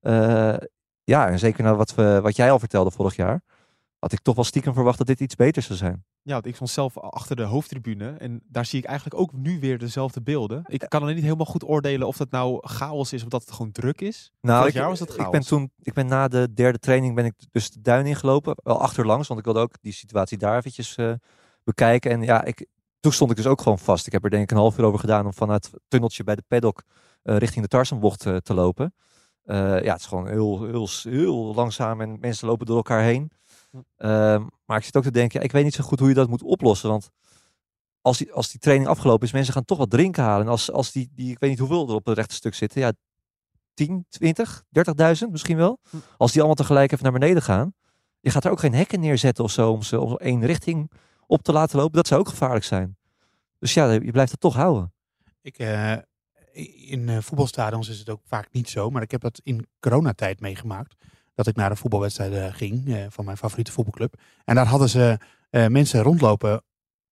[0.00, 0.56] Eh,
[1.04, 3.42] ja, en zeker na wat, we, wat jij al vertelde vorig jaar,
[3.98, 6.04] had ik toch wel stiekem verwacht dat dit iets beters zou zijn.
[6.22, 8.10] Ja, want ik stond zelf achter de hoofdtribune.
[8.10, 10.64] En daar zie ik eigenlijk ook nu weer dezelfde beelden.
[10.66, 13.52] Ik kan alleen niet helemaal goed oordelen of dat nou chaos is of dat het
[13.52, 14.32] gewoon druk is.
[14.40, 15.30] Nou, Vorig ik, jaar was dat ik chaos.
[15.30, 18.80] ben toen, ik ben na de derde training ben ik dus de duin ingelopen, wel
[18.80, 21.12] achterlangs, want ik wilde ook die situatie daar eventjes eh,
[21.64, 22.10] bekijken.
[22.10, 22.66] En ja, ik,
[23.02, 24.06] toen stond ik dus ook gewoon vast.
[24.06, 26.34] Ik heb er denk ik een half uur over gedaan om vanuit het tunneltje bij
[26.34, 26.82] de paddock
[27.22, 28.94] eh, richting de Tarzanbocht eh, te lopen.
[29.42, 33.30] Eh, ja, het is gewoon heel, heel, heel langzaam en mensen lopen door elkaar heen.
[33.70, 33.76] Hm.
[33.96, 36.14] Ehm, maar ik zit ook te denken, ja, ik weet niet zo goed hoe je
[36.14, 37.10] dat moet oplossen, want
[38.00, 40.46] als die, als die training afgelopen is, mensen gaan toch wat drinken halen.
[40.46, 42.80] En als, als die, die, ik weet niet hoeveel er op het rechte stuk zitten,
[42.80, 42.92] ja,
[43.74, 44.64] 10, 20,
[45.24, 45.78] 30.000 misschien wel.
[45.90, 45.96] Hm.
[46.16, 47.74] Als die allemaal tegelijk even naar beneden gaan.
[48.20, 50.90] Je gaat er ook geen hekken neerzetten of zo om ze om één richting
[51.32, 51.96] op te laten lopen.
[51.96, 52.96] Dat zou ook gevaarlijk zijn.
[53.58, 54.92] Dus ja, je blijft het toch houden.
[55.42, 55.92] Ik, eh,
[56.90, 60.40] in eh, voetbalstadions is het ook vaak niet zo, maar ik heb dat in coronatijd
[60.40, 60.94] meegemaakt.
[61.34, 64.14] Dat ik naar een voetbalwedstrijd eh, ging eh, van mijn favoriete voetbalclub.
[64.44, 65.18] En daar hadden ze
[65.50, 66.62] eh, mensen rondlopen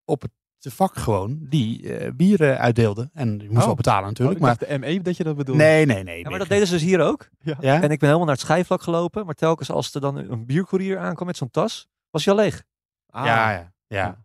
[0.04, 0.32] op het
[0.74, 3.10] vak gewoon, die eh bier eh, uitdeelden.
[3.14, 3.64] En je moest Oh.
[3.66, 4.36] wel betalen Oh, natuurlijk.
[4.38, 5.62] ik maar dacht de ME dat je dat bedoelde.
[5.62, 6.22] nee, nee, nee.
[6.22, 7.28] Ja, maar dat deden ze dus hier ook.
[7.40, 7.56] Ja?
[7.60, 9.24] En ik ben helemaal naar het schijfvlak gelopen.
[9.26, 12.62] Maar telkens als er dan een biercourier aankwam met zo'n tas, was hij al leeg.
[13.10, 14.04] Ah, ja, ja, ja.
[14.04, 14.16] Dan Maar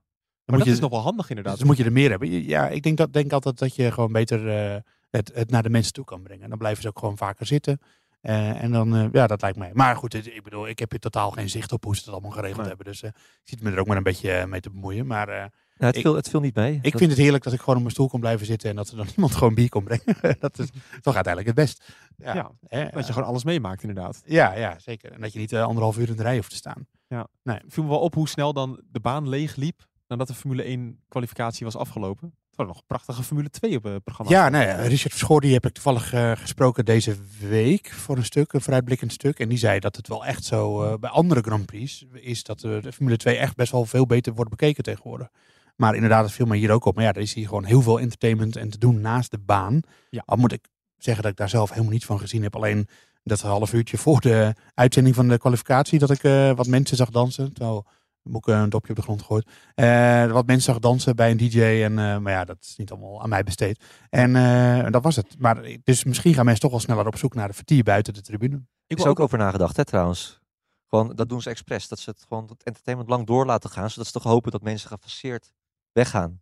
[0.46, 1.58] moet dat je, is nog wel handig inderdaad.
[1.58, 2.44] dus moet je er meer hebben.
[2.44, 5.70] Ja, ik denk, dat, denk altijd dat je gewoon beter eh, het, het naar de
[5.70, 6.50] mensen toe kan brengen.
[6.50, 7.80] Dan blijven ze ook gewoon vaker zitten.
[8.22, 9.72] Eh, en dan, eh, ja, dat lijkt mij.
[9.74, 12.32] Maar goed, ik bedoel, ik heb hier totaal geen zicht op hoe ze het allemaal
[12.32, 12.68] geregeld Nee.
[12.68, 12.86] hebben.
[12.86, 15.08] Dus eh, ik zit me er ook maar een beetje mee te bemoeien.
[15.08, 16.74] Maar het, Ik- viel, het viel niet mee.
[16.82, 18.70] ik Dat- vind het heerlijk dat ik gewoon op mijn stoel kan blijven zitten.
[18.70, 20.16] En dat er dan iemand gewoon bier kon brengen.
[20.40, 20.70] dat is
[21.02, 21.84] toch uiteindelijk het best.
[22.18, 24.22] Ja, Ja, hè, Dat je gewoon alles meemaakt inderdaad.
[24.26, 25.12] ja, ja, zeker.
[25.12, 26.88] En dat je niet anderhalf uur in de rij hoeft te staan.
[27.68, 31.00] Viel me wel op hoe snel dan de baan leeg liep nadat de Formule 1
[31.08, 32.34] kwalificatie was afgelopen.
[32.48, 34.32] Het was nog een prachtige Formule 2 op het programma.
[34.32, 38.26] Ja, nou ja, Richard Verschoor die heb ik toevallig eh, gesproken deze week voor een
[38.26, 39.40] stuk, een vooruitblikkend stuk.
[39.40, 42.64] En die zei dat het wel echt zo eh, bij andere Grand Prix is dat
[42.64, 45.28] eh, de Formule 2 echt best wel veel beter wordt bekeken tegenwoordig.
[45.76, 46.96] Maar inderdaad, dat viel me hier ook op.
[46.96, 49.80] Maar ja, er is hier gewoon heel veel entertainment en te doen naast de baan.
[50.10, 50.24] Ja.
[50.26, 52.56] Al moet ik zeggen dat ik daar zelf helemaal niets van gezien heb.
[52.56, 52.88] Alleen
[53.26, 57.10] dat half uurtje voor de uitzending van de kwalificatie dat ik eh, wat mensen zag
[57.10, 57.54] dansen.
[57.54, 57.86] Terwijl
[58.30, 59.50] moet ik een dopje op de grond gegooid.
[59.76, 61.62] Eh, wat mensen zag dansen bij een DJ.
[61.62, 63.84] En, eh, maar ja, dat is niet allemaal aan mij besteed.
[64.10, 65.36] En eh, dat was het.
[65.40, 68.22] Maar dus misschien gaan mensen toch wel sneller op zoek naar de vertier buiten de
[68.22, 68.62] tribune.
[68.88, 70.40] Ik wil ook over nagedacht, hè, trouwens.
[70.88, 71.88] Gewoon, dat doen ze expres.
[71.88, 73.90] Dat ze het gewoon het entertainment lang door laten gaan.
[73.90, 75.52] Zodat ze toch hopen dat mensen gefaseerd
[75.92, 76.42] weggaan.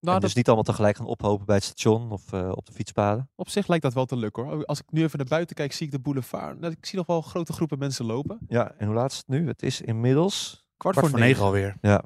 [0.00, 2.66] Nou, en dat, dus niet allemaal tegelijk gaan ophopen bij het station of eh, op
[2.66, 3.30] de fietspaden.
[3.34, 4.64] op zich lijkt dat wel te lukken hoor.
[4.64, 6.60] Als ik nu even naar buiten kijk, zie ik de boulevard.
[6.60, 8.38] Nou, ik zie nog wel grote groepen mensen lopen.
[8.48, 9.46] Ja, en hoe laat is het nu?
[9.46, 10.66] Het is inmiddels...
[10.76, 11.76] Kwart, Kwart voor negen alweer.
[11.80, 12.02] Ja,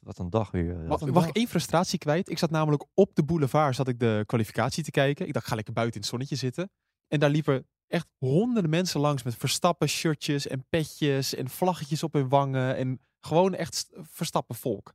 [0.00, 0.80] wat een dag weer.
[0.82, 0.88] eh.
[0.88, 2.28] Mag, mag ik één frustratie kwijt?
[2.30, 5.26] Ik zat namelijk op de boulevard zat ik de kwalificatie te kijken.
[5.26, 6.70] Ik dacht, ga lekker buiten in het zonnetje zitten.
[7.08, 12.12] En daar liepen echt honderden mensen langs met Verstappen shirtjes en petjes en vlaggetjes op
[12.12, 12.76] hun wangen.
[12.76, 14.94] En gewoon echt st- Verstappen volk.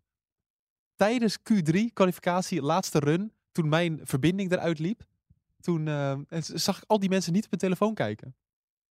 [0.99, 5.03] Tijdens Q3 kwalificatie, laatste run, toen mijn verbinding eruit liep,
[5.59, 8.35] toen eh, zag ik al die mensen niet op hun telefoon kijken.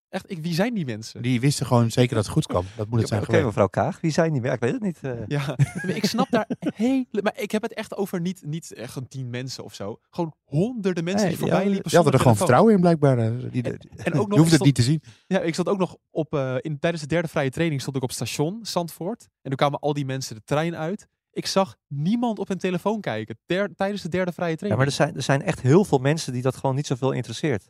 [0.08, 1.22] Echt, ik, wie zijn die mensen?
[1.22, 2.64] Die wisten gewoon zeker dat het goed kwam.
[2.76, 3.46] Dat moet het zijn Oké, geweest.
[3.46, 4.52] mevrouw Kaag, wie zijn die meer?
[4.52, 4.98] Ik weet het niet.
[5.02, 5.26] eh.
[5.26, 5.56] Ja,
[6.00, 7.06] ik snap daar hele...
[7.22, 9.98] Maar ik heb het echt over niet, niet echt een tien mensen of zo.
[10.10, 13.18] Gewoon honderden mensen die voorbij ja, liepen Je had er gewoon vertrouwen in blijkbaar.
[13.18, 15.02] eh, Die, En- ook nog je hoeft het stond- niet te zien.
[15.26, 16.34] Ja, ik zat ook nog op...
[16.34, 19.22] eh, in, tijdens de derde vrije training stond ik op station Zandvoort.
[19.22, 21.08] En toen kwamen al die mensen de trein uit.
[21.32, 24.80] Ik zag niemand op hun telefoon kijken der- tijdens de derde vrije Ja, training.
[24.82, 27.68] maar er zijn, er zijn echt heel veel mensen die dat gewoon niet zoveel interesseert.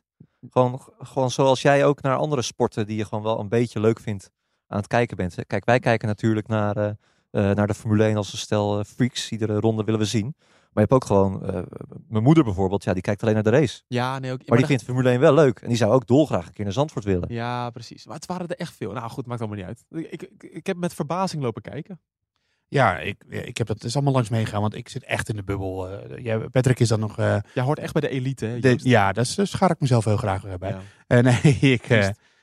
[0.50, 4.00] Gewoon, gewoon zoals jij ook naar andere sporten die je gewoon wel een beetje leuk
[4.00, 4.30] vindt
[4.66, 5.34] aan het kijken bent.
[5.46, 6.88] Kijk, wij kijken natuurlijk naar, eh,
[7.30, 9.30] eh, naar de Formule 1 als een stel eh, freaks.
[9.30, 10.34] Iedere ronde willen we zien.
[10.72, 11.64] Maar je hebt ook gewoon,
[12.08, 13.82] mijn moeder bijvoorbeeld, ja, die kijkt alleen naar de race.
[13.88, 15.58] Ja, nee, ook, Maar die vindt Formule 1 wel leuk.
[15.58, 17.32] En die zou ook dolgraag een keer naar Zandvoort willen.
[17.34, 18.06] Ja, precies.
[18.06, 18.92] Maar het waren er echt veel.
[18.92, 19.84] Nou goed, maakt allemaal niet uit.
[20.12, 22.00] Ik, ik, ik heb met verbazing lopen kijken.
[22.68, 25.36] Ja, ik, ik heb dat het is allemaal langs meegegaan, want ik zit echt in
[25.36, 25.88] de bubbel.
[25.90, 27.18] eh jij, Patrick is dan nog...
[27.18, 28.58] eh, Jij hoort echt bij de elite, hè?
[28.60, 30.70] de- ja, daar schaar ik mezelf heel graag weer bij.
[30.70, 30.80] Ja.
[31.06, 31.86] Eh, nee, ik,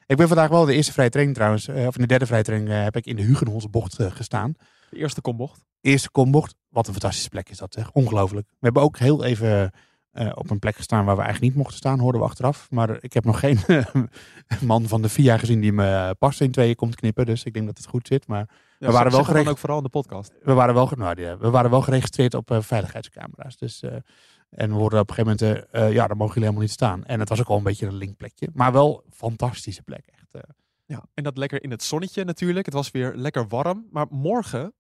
[0.08, 2.84] ik ben vandaag wel de eerste vrije training trouwens, of in de derde vrije training
[2.84, 4.54] heb ik in de Hugenholze bocht gestaan.
[4.90, 5.64] De eerste kombocht.
[5.82, 8.48] Eerste kombocht, wat een fantastische plek is dat zeg, ongelooflijk.
[8.50, 9.72] We hebben ook heel even
[10.36, 12.68] op een plek gestaan waar we eigenlijk niet mochten staan, hoorden we achteraf.
[12.70, 13.60] Maar ik heb nog geen
[14.62, 17.66] man van de VIA gezien die me pas in tweeën komt knippen, dus ik denk
[17.66, 18.28] dat het goed zit.
[18.28, 18.50] Maar
[18.88, 20.32] Ja, waren wel geregeld- ook vooral in de podcast.
[20.44, 23.58] we waren wel, nou, die- we waren wel geregistreerd op eh, veiligheidscamera's.
[23.58, 23.96] Dus, eh,
[24.50, 26.72] en we hoorden op een gegeven moment, eh, eh, ja, daar mogen jullie helemaal niet
[26.72, 27.06] staan.
[27.06, 28.50] En het was ook al een beetje een linkplekje.
[28.54, 30.34] Maar wel een fantastische plek, echt.
[30.34, 30.42] eh.
[30.86, 32.66] Ja, en dat lekker in het zonnetje natuurlijk.
[32.66, 33.88] Het was weer lekker warm.
[33.92, 34.74] Maar morgen...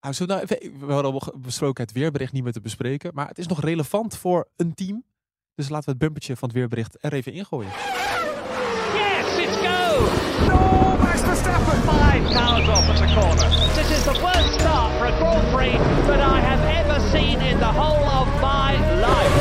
[0.00, 3.10] Nou, we, nou even, we hadden al besproken het weerbericht niet meer te bespreken.
[3.14, 5.04] Maar het is nog relevant voor een team.
[5.54, 7.70] Dus laten we het bumpertje van het weerbericht er even ingooien.
[7.70, 10.04] Yes, it's go!
[10.48, 11.74] No, Max Verstappen!
[11.82, 13.45] Five cars off at the corner.
[15.06, 18.72] A Grand Prix that I have ever seen in the whole of my
[19.06, 19.34] life.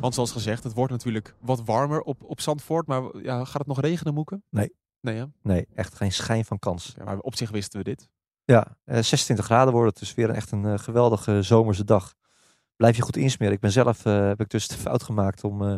[0.00, 2.86] Want zoals gezegd, het wordt natuurlijk wat warmer op, op Zandvoort.
[2.86, 4.42] Maar ja, gaat het nog regenen, Moeken?
[4.50, 4.72] Nee.
[5.00, 5.24] Nee, hè?
[5.42, 6.94] Nee, echt geen schijn van kans.
[6.96, 8.08] Ja, maar op zich wisten we dit.
[8.44, 9.98] Ja, eh, 26 graden wordt het.
[9.98, 12.14] Dus weer een, echt een eh, geweldige zomerse dag.
[12.76, 13.54] Blijf je goed insmeren.
[13.54, 15.76] Ik ben zelf, eh, heb ik dus de fout gemaakt om eh,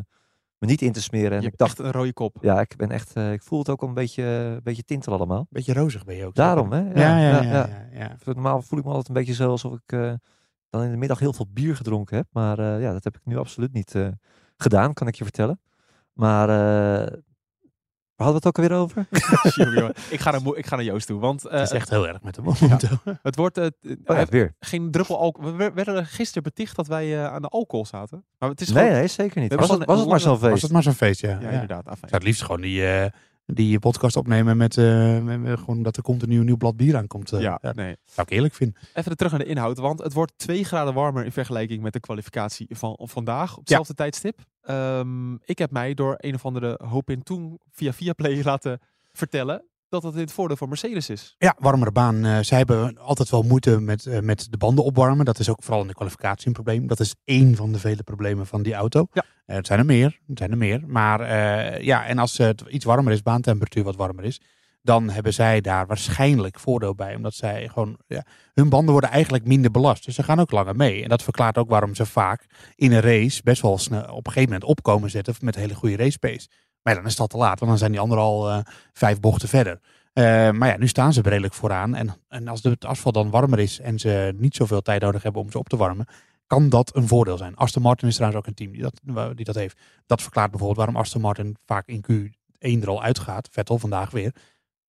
[0.60, 1.30] me niet in te smeren.
[1.30, 2.36] En je ik hebt dacht, echt een rode kop.
[2.40, 5.12] ja, ik ben echt, eh, ik voel het ook al een beetje, een beetje tintel
[5.12, 5.46] allemaal.
[5.50, 6.34] Beetje rozig ben je ook.
[6.34, 6.80] Daarom, hè?
[6.80, 7.42] Ja, ja, ja.
[7.42, 10.12] ja, ja, Normaal voel ik me altijd een beetje zo alsof ik eh,
[10.70, 12.26] dan in de middag heel veel bier gedronken heb.
[12.32, 14.08] Maar eh, ja, dat heb ik nu absoluut niet eh,
[14.56, 15.60] gedaan, kan ik je vertellen.
[16.12, 17.18] Maar eh,
[18.26, 19.06] hadden we het ook alweer over?
[20.10, 21.20] Ik, ga naar, ik ga naar Joost toe.
[21.20, 22.98] Want eh, Het is echt heel erg met hem momenteel.
[23.22, 23.66] het wordt eh,
[24.04, 24.54] Oh ja, weer.
[24.60, 25.50] geen druppel alcohol.
[25.50, 28.24] We wer- werden er gisteren beticht dat wij eh, aan de alcohol zaten.
[28.38, 28.98] Maar het is Nee, gewoon...
[28.98, 29.54] nee, zeker niet.
[29.54, 30.62] Was hebben het, was het maar zo'n Was feest?
[30.62, 31.28] het maar zo'n feest, ja.
[31.30, 31.48] Ja, ja.
[31.50, 31.86] inderdaad.
[31.86, 33.10] Ik zou het liefst gewoon die, eh,
[33.46, 36.96] die podcast opnemen met, eh, met, met gewoon dat er continu een nieuw blad bier
[36.96, 37.32] aankomt.
[37.32, 37.40] eh.
[37.40, 37.96] Ja, ja, nee.
[38.04, 38.76] zou ik eerlijk vinden.
[38.94, 42.00] Even terug naar de inhoud, want het wordt 2 graden warmer in vergelijking met de
[42.00, 44.38] kwalificatie van vandaag op hetzelfde tijdstip.
[44.70, 48.80] Ehm, ik heb mij door een of andere hoop in toen via Viaplay laten
[49.12, 51.34] vertellen dat het in het voordeel van Mercedes is.
[51.38, 52.24] Ja, warmere baan.
[52.24, 55.24] eh zij hebben altijd wel moeite met, eh, met de banden opwarmen.
[55.24, 56.86] Dat is ook vooral in de kwalificatie een probleem.
[56.86, 59.06] Dat is één van de vele problemen van die auto.
[59.12, 59.24] Ja.
[59.46, 60.18] Het zijn er meer.
[60.26, 60.82] Het zijn er meer.
[60.86, 61.20] Maar
[61.82, 64.40] ja, en als het iets warmer is, baantemperatuur wat warmer is,
[64.82, 67.14] dan hebben zij daar waarschijnlijk voordeel bij.
[67.14, 70.04] Omdat zij gewoon, ja, hun banden worden eigenlijk minder belast.
[70.04, 71.02] Dus ze gaan ook langer mee.
[71.02, 74.42] En dat verklaart ook waarom ze vaak in een race best wel op een gegeven
[74.42, 76.48] moment opkomen zetten met hele goede race pace.
[76.82, 78.58] Maar dan is al te laat, want dan zijn die anderen al eh,
[78.92, 79.80] vijf bochten verder.
[80.12, 81.94] Eh, maar ja, nu staan ze redelijk vooraan.
[81.94, 85.42] En, en als het asfalt dan warmer is en ze niet zoveel tijd nodig hebben
[85.42, 86.06] om ze op te warmen,
[86.46, 87.54] kan dat een voordeel zijn.
[87.54, 89.00] Aston Martin is trouwens ook een team die dat,
[89.36, 89.80] die dat heeft.
[90.06, 93.48] Dat verklaart bijvoorbeeld waarom Aston Martin vaak in Q1 er al uitgaat.
[93.50, 94.34] Vettel vandaag weer.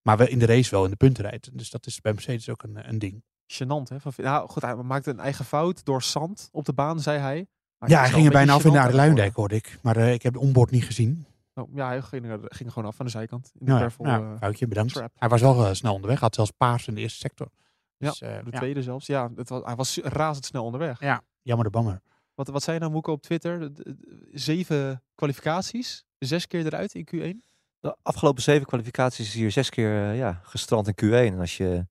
[0.02, 1.58] Maar wel in de race wel in de punten rijdt.
[1.58, 3.22] Dus dat is bij Mercedes ook een, een ding.
[3.46, 4.00] Gênant, hè?
[4.00, 7.46] Van, nou goed, hij maakte een eigen fout door zand op de baan, zei hij.
[7.78, 9.78] Maar ja, hij ging er bijna af in de Aardeluindijk, hoorde ik.
[9.82, 11.26] Maar eh, ik heb de onboard niet gezien.
[11.54, 13.52] Oh, ja, hij ging, ging gewoon af van de zijkant.
[13.58, 14.92] In de Ja, gravel, ja, eh, foutje, bedankt.
[14.92, 15.12] trap.
[15.18, 16.20] Hij was wel eh, snel onderweg.
[16.20, 17.48] Had zelfs paars in de eerste sector.
[17.98, 18.58] Dus, eh, de ja.
[18.58, 19.06] tweede zelfs.
[19.06, 21.00] Ja, het was, hij was razendsnel onderweg.
[21.00, 22.00] Ja, jammer de bammer.
[22.34, 23.70] Wat, wat zei je nou, Moeke, op Twitter?
[24.32, 27.51] Zeven kwalificaties, zes keer eruit in Q1.
[27.82, 31.32] De afgelopen zeven kwalificaties is hier zes keer eh, ja, gestrand in Q1.
[31.32, 31.86] En als je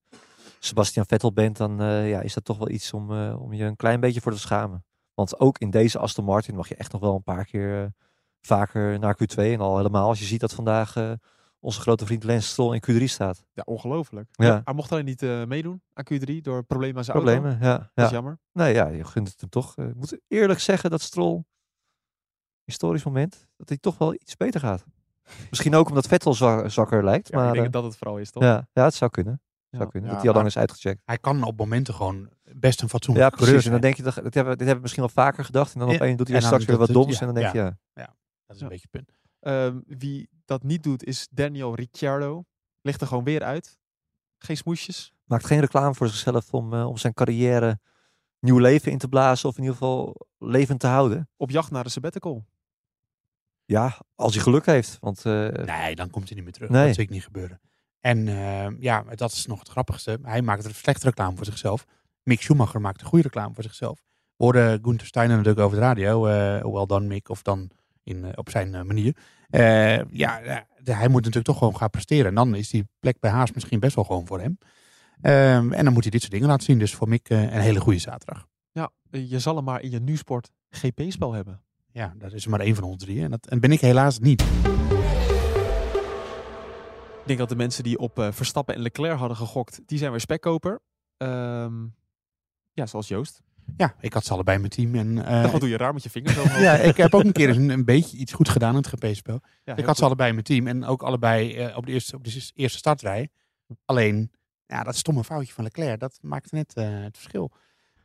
[0.58, 3.64] Sebastian Vettel bent, dan eh, ja, is dat toch wel iets om, eh, om je
[3.64, 4.84] een klein beetje voor te schamen.
[5.14, 7.92] Want ook in deze Aston Martin mag je echt nog wel een paar keer
[8.40, 9.36] vaker naar Q2.
[9.36, 11.16] En al helemaal als je ziet dat vandaag
[11.60, 13.44] onze grote vriend Lance Stroll in Q3 staat.
[13.52, 14.28] Ja, ongelooflijk.
[14.32, 14.60] Ja.
[14.64, 17.32] Hij mocht alleen niet meedoen aan Q3 door problemen aan zijn auto.
[17.32, 17.78] Problemen, ja.
[17.78, 18.04] Dat ja.
[18.04, 18.38] is jammer.
[18.52, 19.76] Nee, ja, je gunt het hem toch.
[19.76, 21.44] Ik moet eerlijk zeggen dat Stroll
[22.64, 24.84] historisch moment, dat hij toch wel iets beter gaat.
[25.50, 27.28] Misschien ook omdat Vettel zwa- zwakker lijkt.
[27.28, 28.42] Ja, maar ik denk eh, dat het vooral is, toch?
[28.42, 29.40] ja, ja, het zou kunnen.
[29.70, 29.90] Zou Ja.
[29.90, 30.08] kunnen.
[30.08, 31.02] Ja, dat hij al lang is uitgecheckt.
[31.04, 33.64] Hij kan op momenten gewoon best een Ja, fatsoenlijke coureur precies.
[33.66, 35.72] En dan denk je, dat, dit hebben, we- dit hebben we misschien wel vaker gedacht.
[35.74, 37.14] En dan Ja, opeens doet hij en straks weer wat doms.
[37.14, 37.74] ja, en dan denk je, ja.
[38.46, 38.62] Dat is Ja.
[38.62, 39.18] een beetje het punt.
[39.40, 42.44] Ehm, wie dat niet doet, is Daniel Ricciardo.
[42.80, 43.78] Ligt er gewoon weer uit.
[44.38, 45.12] Geen smoesjes.
[45.24, 47.80] maakt geen reclame voor zichzelf om, eh, om zijn carrière
[48.40, 49.48] nieuw leven in te blazen.
[49.48, 51.28] Of in ieder geval levend te houden.
[51.36, 52.44] Op jacht naar de sabbatical.
[53.72, 54.96] Ja, als hij geluk heeft.
[55.00, 56.68] Want eh, Nee, dan komt hij niet meer terug.
[56.70, 56.86] Nee.
[56.86, 57.60] Dat zie ik niet gebeuren.
[58.00, 60.18] En eh, ja, dat is nog het grappigste.
[60.22, 61.84] Hij maakt er slechte reclame voor zichzelf.
[62.22, 63.98] Mick Schumacher maakt een goede reclame voor zichzelf.
[64.36, 66.26] We hoorden Gunther Steiner natuurlijk over de radio.
[66.26, 67.70] eh well done Mick, of dan
[68.04, 69.16] in, eh, op zijn manier.
[69.50, 70.40] Eh, ja,
[70.84, 72.26] hij moet natuurlijk toch gewoon gaan presteren.
[72.26, 74.58] En dan is die plek bij Haas misschien best wel gewoon voor hem.
[75.20, 76.78] Ehm, en dan moet hij dit soort dingen laten zien.
[76.78, 78.46] Dus voor Mick een hele goede zaterdag.
[78.72, 81.62] Ja, je zal hem maar in je nieuwsport GP-spel hebben.
[81.92, 83.22] Ja, dat is maar één van ons drie.
[83.22, 84.42] En dat en ben ik helaas niet.
[87.20, 90.10] Ik denk dat de mensen die op eh, Verstappen en Leclerc hadden gegokt, die zijn
[90.10, 90.80] weer spekkoper.
[91.16, 91.84] Ehm,
[92.72, 93.42] ja, zoals Joost.
[93.76, 94.94] Ja, ik had ze allebei in mijn team.
[94.94, 96.60] En, eh, Wat doe je raar met je vingers omhoog?
[96.60, 99.40] Ja, ik heb ook een keer een, een beetje iets goed gedaan in het GP-spel.
[99.64, 102.16] Ja, ik had ze allebei in mijn team en ook allebei eh, op, de eerste,
[102.16, 103.28] op de eerste startrij.
[103.84, 104.30] Alleen,
[104.66, 107.52] ja, dat stomme foutje van Leclerc, dat maakte net het verschil.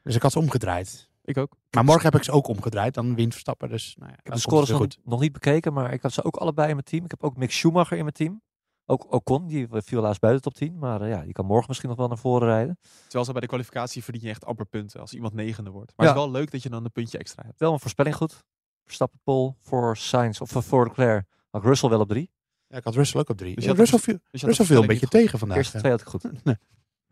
[0.04, 1.07] Dus ik had ze omgedraaid.
[1.28, 1.56] Ik ook.
[1.72, 3.70] Maar morgen heb ik ze ook omgedraaid, dan wint Verstappen.
[3.70, 5.74] Dus, nou ja, ik heb de scores nog, nog niet bekeken.
[5.74, 7.04] Maar ik had ze ook allebei in mijn team.
[7.04, 8.42] Ik heb ook Mick Schumacher in mijn team.
[8.86, 10.78] Ook Ocon, die viel helaas buiten de top 10.
[10.80, 12.80] Maar eh, ja, die kan morgen misschien nog wel naar voren rijden.
[13.02, 15.94] Terwijl ze bij de kwalificatie verdien je echt amper punten als iemand negende wordt.
[15.96, 16.12] Maar Ja.
[16.12, 17.60] het is wel leuk dat je dan een puntje extra hebt.
[17.60, 18.44] Wel een voorspelling goed.
[18.84, 21.26] Verstappen Pol voor Sainz of voor Leclerc.
[21.50, 22.32] Had Russell wel op drie.
[22.68, 23.56] Ja, ik had Russell ook op drie.
[23.56, 25.08] Dus je Ja, had de Russell, viel, Dus je had Russell de viel een beetje
[25.08, 25.58] tegen vandaag.
[25.58, 25.80] Eerste ja.
[25.80, 26.24] twee had ik goed.
[26.44, 26.56] Nee.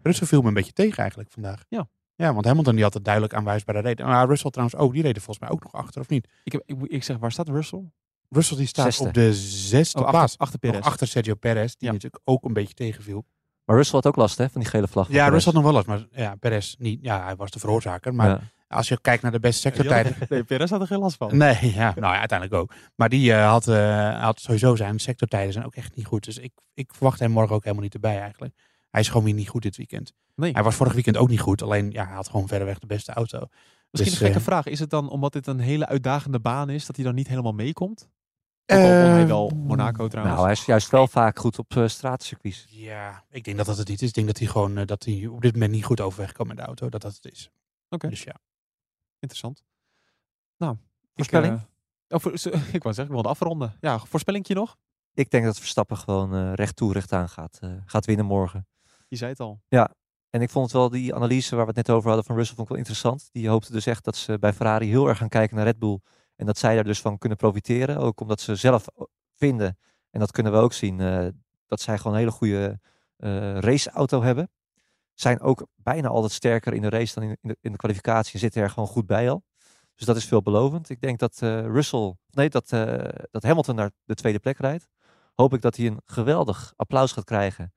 [0.02, 1.64] Russell viel me een beetje tegen eigenlijk vandaag.
[1.70, 1.88] Ja.
[2.16, 4.06] Ja, want Hamilton die had het duidelijk aanwijsbare reden.
[4.06, 6.28] Maar Russell trouwens ook, die reden volgens mij ook nog achter, of niet?
[6.44, 7.84] Ik, heb, ik, zeg, waar staat Russell?
[8.30, 9.08] Russell die staat Zesde.
[9.08, 10.38] op de zesde Oh, plaats.
[10.38, 11.94] achter, achter achter Sergio Perez, die Ja.
[11.94, 13.26] natuurlijk ook een beetje tegenviel.
[13.66, 15.08] Maar Russell had ook last hè, van die gele vlag.
[15.08, 15.30] Ja, Perez.
[15.30, 17.00] Russell had nog wel eens, maar ja, Perez niet.
[17.02, 18.14] Ja, hij was de veroorzaker.
[18.14, 18.40] Maar Ja.
[18.68, 20.16] als je kijkt naar de beste sectortijden...
[20.30, 21.38] Nee, Perez had er geen last van.
[21.38, 22.74] Nee, ja, nou ja, uiteindelijk ook.
[22.96, 26.24] Maar die eh, had, eh, had sowieso zijn sectortijden zijn ook echt niet goed.
[26.24, 28.54] Dus ik, ik verwacht hem morgen ook helemaal niet erbij eigenlijk.
[28.96, 30.14] Hij is gewoon weer niet goed dit weekend.
[30.36, 30.52] Nee.
[30.52, 31.62] Hij was vorig weekend ook niet goed.
[31.62, 33.40] Alleen ja, hij had gewoon verreweg de beste auto.
[33.40, 34.66] Misschien Dus, een gekke eh, vraag.
[34.66, 37.52] Is het dan omdat dit een hele uitdagende baan is, dat hij dan niet helemaal
[37.52, 38.10] meekomt?
[38.66, 40.36] Ook al won hij Eh, wel Monaco trouwens.
[40.36, 42.66] Nou, hij is juist wel vaak goed op uh, straatcircuits.
[42.70, 44.08] Ja, ik denk dat dat het niet is.
[44.08, 46.48] Ik denk dat hij gewoon eh, dat hij op dit moment niet goed overweg kan
[46.48, 46.90] met de auto.
[46.90, 47.50] Dat dat het is.
[47.90, 48.08] Oké.
[48.10, 48.36] Dus ja.
[49.20, 49.64] Interessant.
[50.58, 50.76] Nou,
[51.16, 51.54] Voorspelling?
[51.54, 51.60] Ik,
[52.08, 53.78] eh, oh, voor- zo- ik wou zeggen, ik wilde afronden.
[53.82, 54.78] Ja, voorspellingje nog?
[55.14, 58.68] Ik denk dat Verstappen gewoon eh, recht toe, recht aan gaat, eh, gaat winnen morgen.
[59.08, 59.62] Je zei het al.
[60.36, 62.68] En ik vond wel, die analyse waar we het net over hadden van Russell, vond
[62.68, 63.30] ik wel interessant.
[63.32, 66.00] Die hoopte dus echt dat ze bij Ferrari heel erg gaan kijken naar Red Bull.
[66.36, 67.98] En dat zij daar dus van kunnen profiteren.
[67.98, 68.86] Ook omdat ze zelf
[69.34, 69.78] vinden,
[70.10, 71.28] en dat kunnen we ook zien, eh,
[71.68, 72.80] dat zij gewoon een hele goede
[73.18, 74.50] eh, raceauto hebben.
[75.14, 78.34] Zijn ook bijna altijd sterker in de race dan in, de, in de kwalificatie.
[78.34, 79.44] En zitten er gewoon goed bij al.
[79.96, 80.90] Dus dat is veelbelovend.
[80.90, 82.70] Ik denk dat eh, Russell, nee, dat,
[83.32, 84.88] dat Hamilton naar de tweede plek rijdt.
[85.34, 87.75] Hoop ik dat hij een geweldig applaus gaat krijgen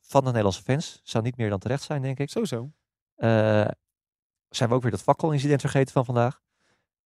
[0.00, 1.00] van de Nederlandse fans.
[1.02, 2.30] Zou niet meer dan terecht zijn, denk ik.
[2.30, 2.70] Zo zo.
[3.16, 3.68] Eh,
[4.48, 6.40] zijn we ook weer dat fakkelincident vergeten van vandaag.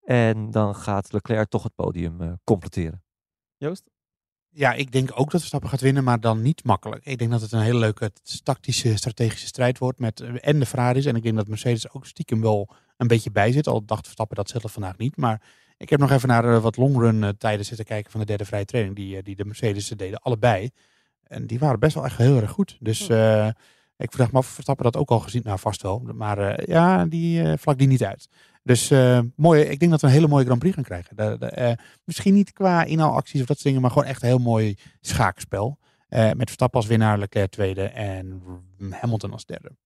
[0.05, 3.03] En dan gaat Leclerc toch het podium eh, completeren.
[3.57, 3.91] Joost?
[4.57, 7.05] ja, ik denk ook dat Verstappen gaat winnen, maar dan niet makkelijk.
[7.05, 8.13] Ik denk dat het een hele leuke
[8.43, 11.05] tactische, strategische strijd wordt met eh, en de Ferraris.
[11.05, 13.67] En ik denk dat Mercedes ook stiekem wel een beetje bij zit.
[13.67, 15.17] Al dacht Verstappen dat zelf vandaag niet.
[15.17, 15.43] Maar
[15.77, 18.45] ik heb nog even naar eh, wat longrun eh, tijden zitten kijken van de derde
[18.45, 18.97] vrije training.
[18.97, 20.71] Die, eh, die de Mercedes deden, allebei.
[21.27, 22.77] En die waren best wel echt heel erg goed.
[22.81, 23.49] Dus eh,
[23.97, 25.43] ik vraag me af of Verstappen dat ook al gezien.
[25.45, 25.99] Nou, vast wel.
[26.15, 28.29] Maar eh, ja, die eh, vlak die niet uit.
[28.63, 29.63] Dus eh, mooi.
[29.63, 31.17] Ik denk dat we een hele mooie Grand Prix gaan krijgen.
[31.17, 34.29] De, de, eh, misschien niet qua inhaalacties of dat soort dingen, maar gewoon echt een
[34.29, 35.79] heel mooi schaakspel.
[36.09, 38.43] Eh, met Verstappen als winnaar, Leclerc tweede en
[38.91, 39.77] Hamilton als derde.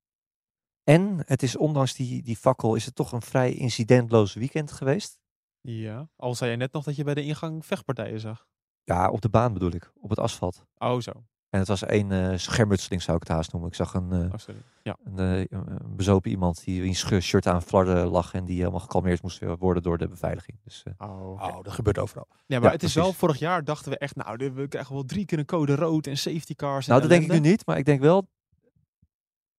[0.85, 5.19] En het is ondanks die, die fakkel, is het toch een vrij incidentloos weekend geweest.
[5.61, 6.09] Ja.
[6.17, 8.47] Al zei je net nog dat je bij de ingang vechtpartijen zag.
[8.89, 10.65] Ja, op de baan bedoel ik, op het asfalt.
[10.79, 11.11] Oh, zo.
[11.51, 13.71] En het was één eh schermutseling zou ik het haast noemen.
[13.71, 14.61] Ik zag een, Oh, sorry.
[14.83, 14.97] Ja.
[15.05, 18.81] een, eh, een bezopen iemand die in zijn shirt aan flarden lag en die helemaal
[18.81, 20.59] gekalmeerd moest worden door de beveiliging.
[20.65, 21.31] Dus eh, Oh.
[21.43, 22.27] Oh, dat gebeurt overal.
[22.31, 22.95] Ja, maar Ja, het is precies.
[22.95, 26.07] wel, vorig jaar dachten we echt, nou, we krijgen wel drie keer een code rood
[26.07, 26.87] en safety cars.
[26.87, 28.29] en nou, dat denk ik nu niet, maar ik denk wel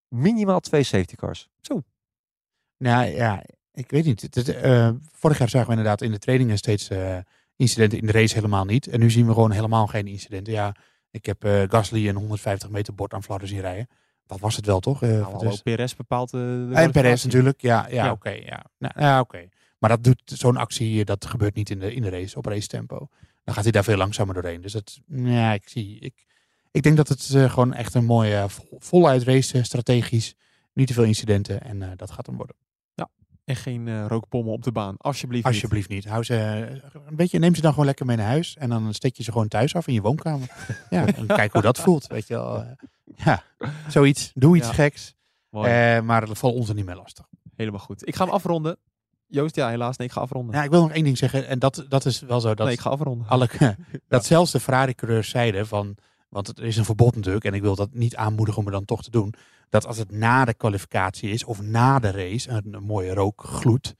[0.07, 1.49] minimaal twee safety cars.
[2.77, 4.21] Nou ja, ik weet niet.
[4.21, 7.17] Het, is, eh, vorig jaar zagen we inderdaad in de trainingen steeds eh,
[7.59, 7.99] incidenten.
[7.99, 8.87] In de race helemaal niet.
[8.87, 10.53] En nu zien we gewoon helemaal geen incidenten.
[10.53, 10.75] Ja,
[11.11, 13.87] ik heb eh, Gasly een 150 meter bord aan flarden zien rijden.
[14.27, 15.01] Dat was het wel, toch?
[15.03, 17.25] Eh, Nou, de hallo, rest- Perez bepaalt eh, de en kwalificatie.
[17.25, 17.61] natuurlijk.
[17.61, 18.11] Ja, ja, Ja.
[18.11, 18.29] oké.
[18.29, 19.47] ja, nou, ja, oké.
[19.79, 22.67] Maar dat doet zo'n actie, dat gebeurt niet in de, in de race, op race
[22.67, 23.07] tempo.
[23.43, 24.61] Dan gaat hij daar veel langzamer doorheen.
[24.61, 26.25] Dus dat, ja, ik zie, ik,
[26.71, 30.35] ik denk dat het eh, gewoon echt een mooie, eh, vol- voluit race, eh, strategisch,
[30.73, 32.55] niet te veel incidenten en eh, dat gaat hem worden.
[33.49, 34.95] En geen eh, rookbommen op de baan.
[34.97, 35.45] Alsjeblieft.
[35.45, 36.05] Alsjeblieft niet.
[36.05, 38.93] Hou ze, eh, een beetje, neem ze dan gewoon lekker mee naar huis en dan
[38.93, 40.47] steek je ze gewoon thuis af in je woonkamer.
[40.89, 42.57] ja, en kijk hoe dat voelt, weet je wel.
[42.57, 42.67] Eh,
[43.15, 43.43] ja,
[43.87, 44.31] zoiets.
[44.33, 44.73] Doe iets Ja.
[44.73, 45.15] geks,
[45.51, 47.25] eh, maar dat valt ons er niet meer lastig.
[47.55, 48.07] Helemaal goed.
[48.07, 48.77] Ik ga hem afronden.
[49.27, 49.97] Joost, ja helaas.
[49.97, 50.55] Nee, ik ga afronden.
[50.55, 52.75] Ja, ik wil nog één ding zeggen en dat, dat is wel zo dat nee,
[52.75, 53.27] ik ga afronden.
[53.27, 53.49] alle,
[54.07, 55.95] dat zelfs de Ferrari-coureurs zeiden van,
[56.29, 58.85] want het is een verbod natuurlijk en ik wil dat niet aanmoedigen om het dan
[58.85, 59.33] toch te doen,
[59.69, 63.95] dat als het na de kwalificatie is of na de race een, een mooie rookgloed,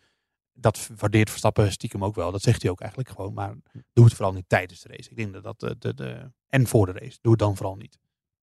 [0.53, 2.31] dat waardeert Verstappen stiekem ook wel.
[2.31, 3.55] Dat zegt hij ook eigenlijk gewoon, maar
[3.93, 5.09] doe het vooral niet tijdens de race.
[5.09, 7.75] Ik denk dat dat de, de, de en voor de race, doe het dan vooral
[7.75, 7.97] niet.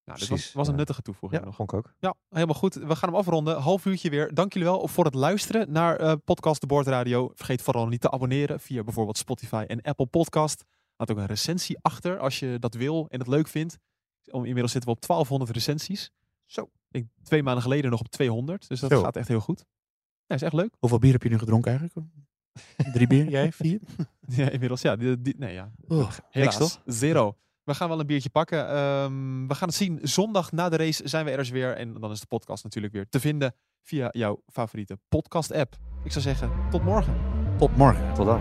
[0.05, 1.57] Nou, dit was, was een nuttige toevoeging Ja, nog.
[1.57, 1.95] vond ik ook.
[1.99, 2.75] Ja, helemaal goed.
[2.75, 3.57] We gaan hem afronden.
[3.61, 4.35] Half uurtje weer.
[4.35, 7.31] Dank jullie wel voor het luisteren naar eh, podcast De Boordradio.
[7.35, 10.65] Vergeet vooral niet te abonneren via bijvoorbeeld Spotify en Apple Podcast.
[10.97, 13.79] Laat ook een recensie achter als je dat wil en het leuk vindt.
[14.31, 16.11] Om- Inmiddels zitten we op 1200 recensies.
[16.45, 16.71] Zo.
[16.97, 18.69] Ik twee maanden geleden nog op 200.
[18.69, 19.03] Dus dat Zo.
[19.03, 19.65] gaat echt heel goed.
[20.27, 20.75] Ja, is echt leuk.
[20.79, 22.07] Hoeveel bier heb je nu gedronken eigenlijk?
[22.93, 23.53] Drie bier, jij?
[23.63, 23.81] Vier?
[24.29, 24.81] Ja, inmiddels.
[24.83, 25.71] Ja, die, die- nee, ja.
[25.89, 26.57] Oh, Helaas.
[26.57, 26.81] toch?
[26.85, 27.37] Zero.
[27.65, 28.69] We gaan wel een biertje pakken.
[28.69, 29.99] Ehm, we gaan het zien.
[30.03, 31.77] Zondag na de race zijn we er eens weer.
[31.77, 35.77] En dan is de podcast natuurlijk weer te vinden via jouw favoriete podcast app.
[36.05, 37.17] Ik zou zeggen, tot morgen.
[37.59, 38.15] tot morgen.
[38.15, 38.41] Tot dan.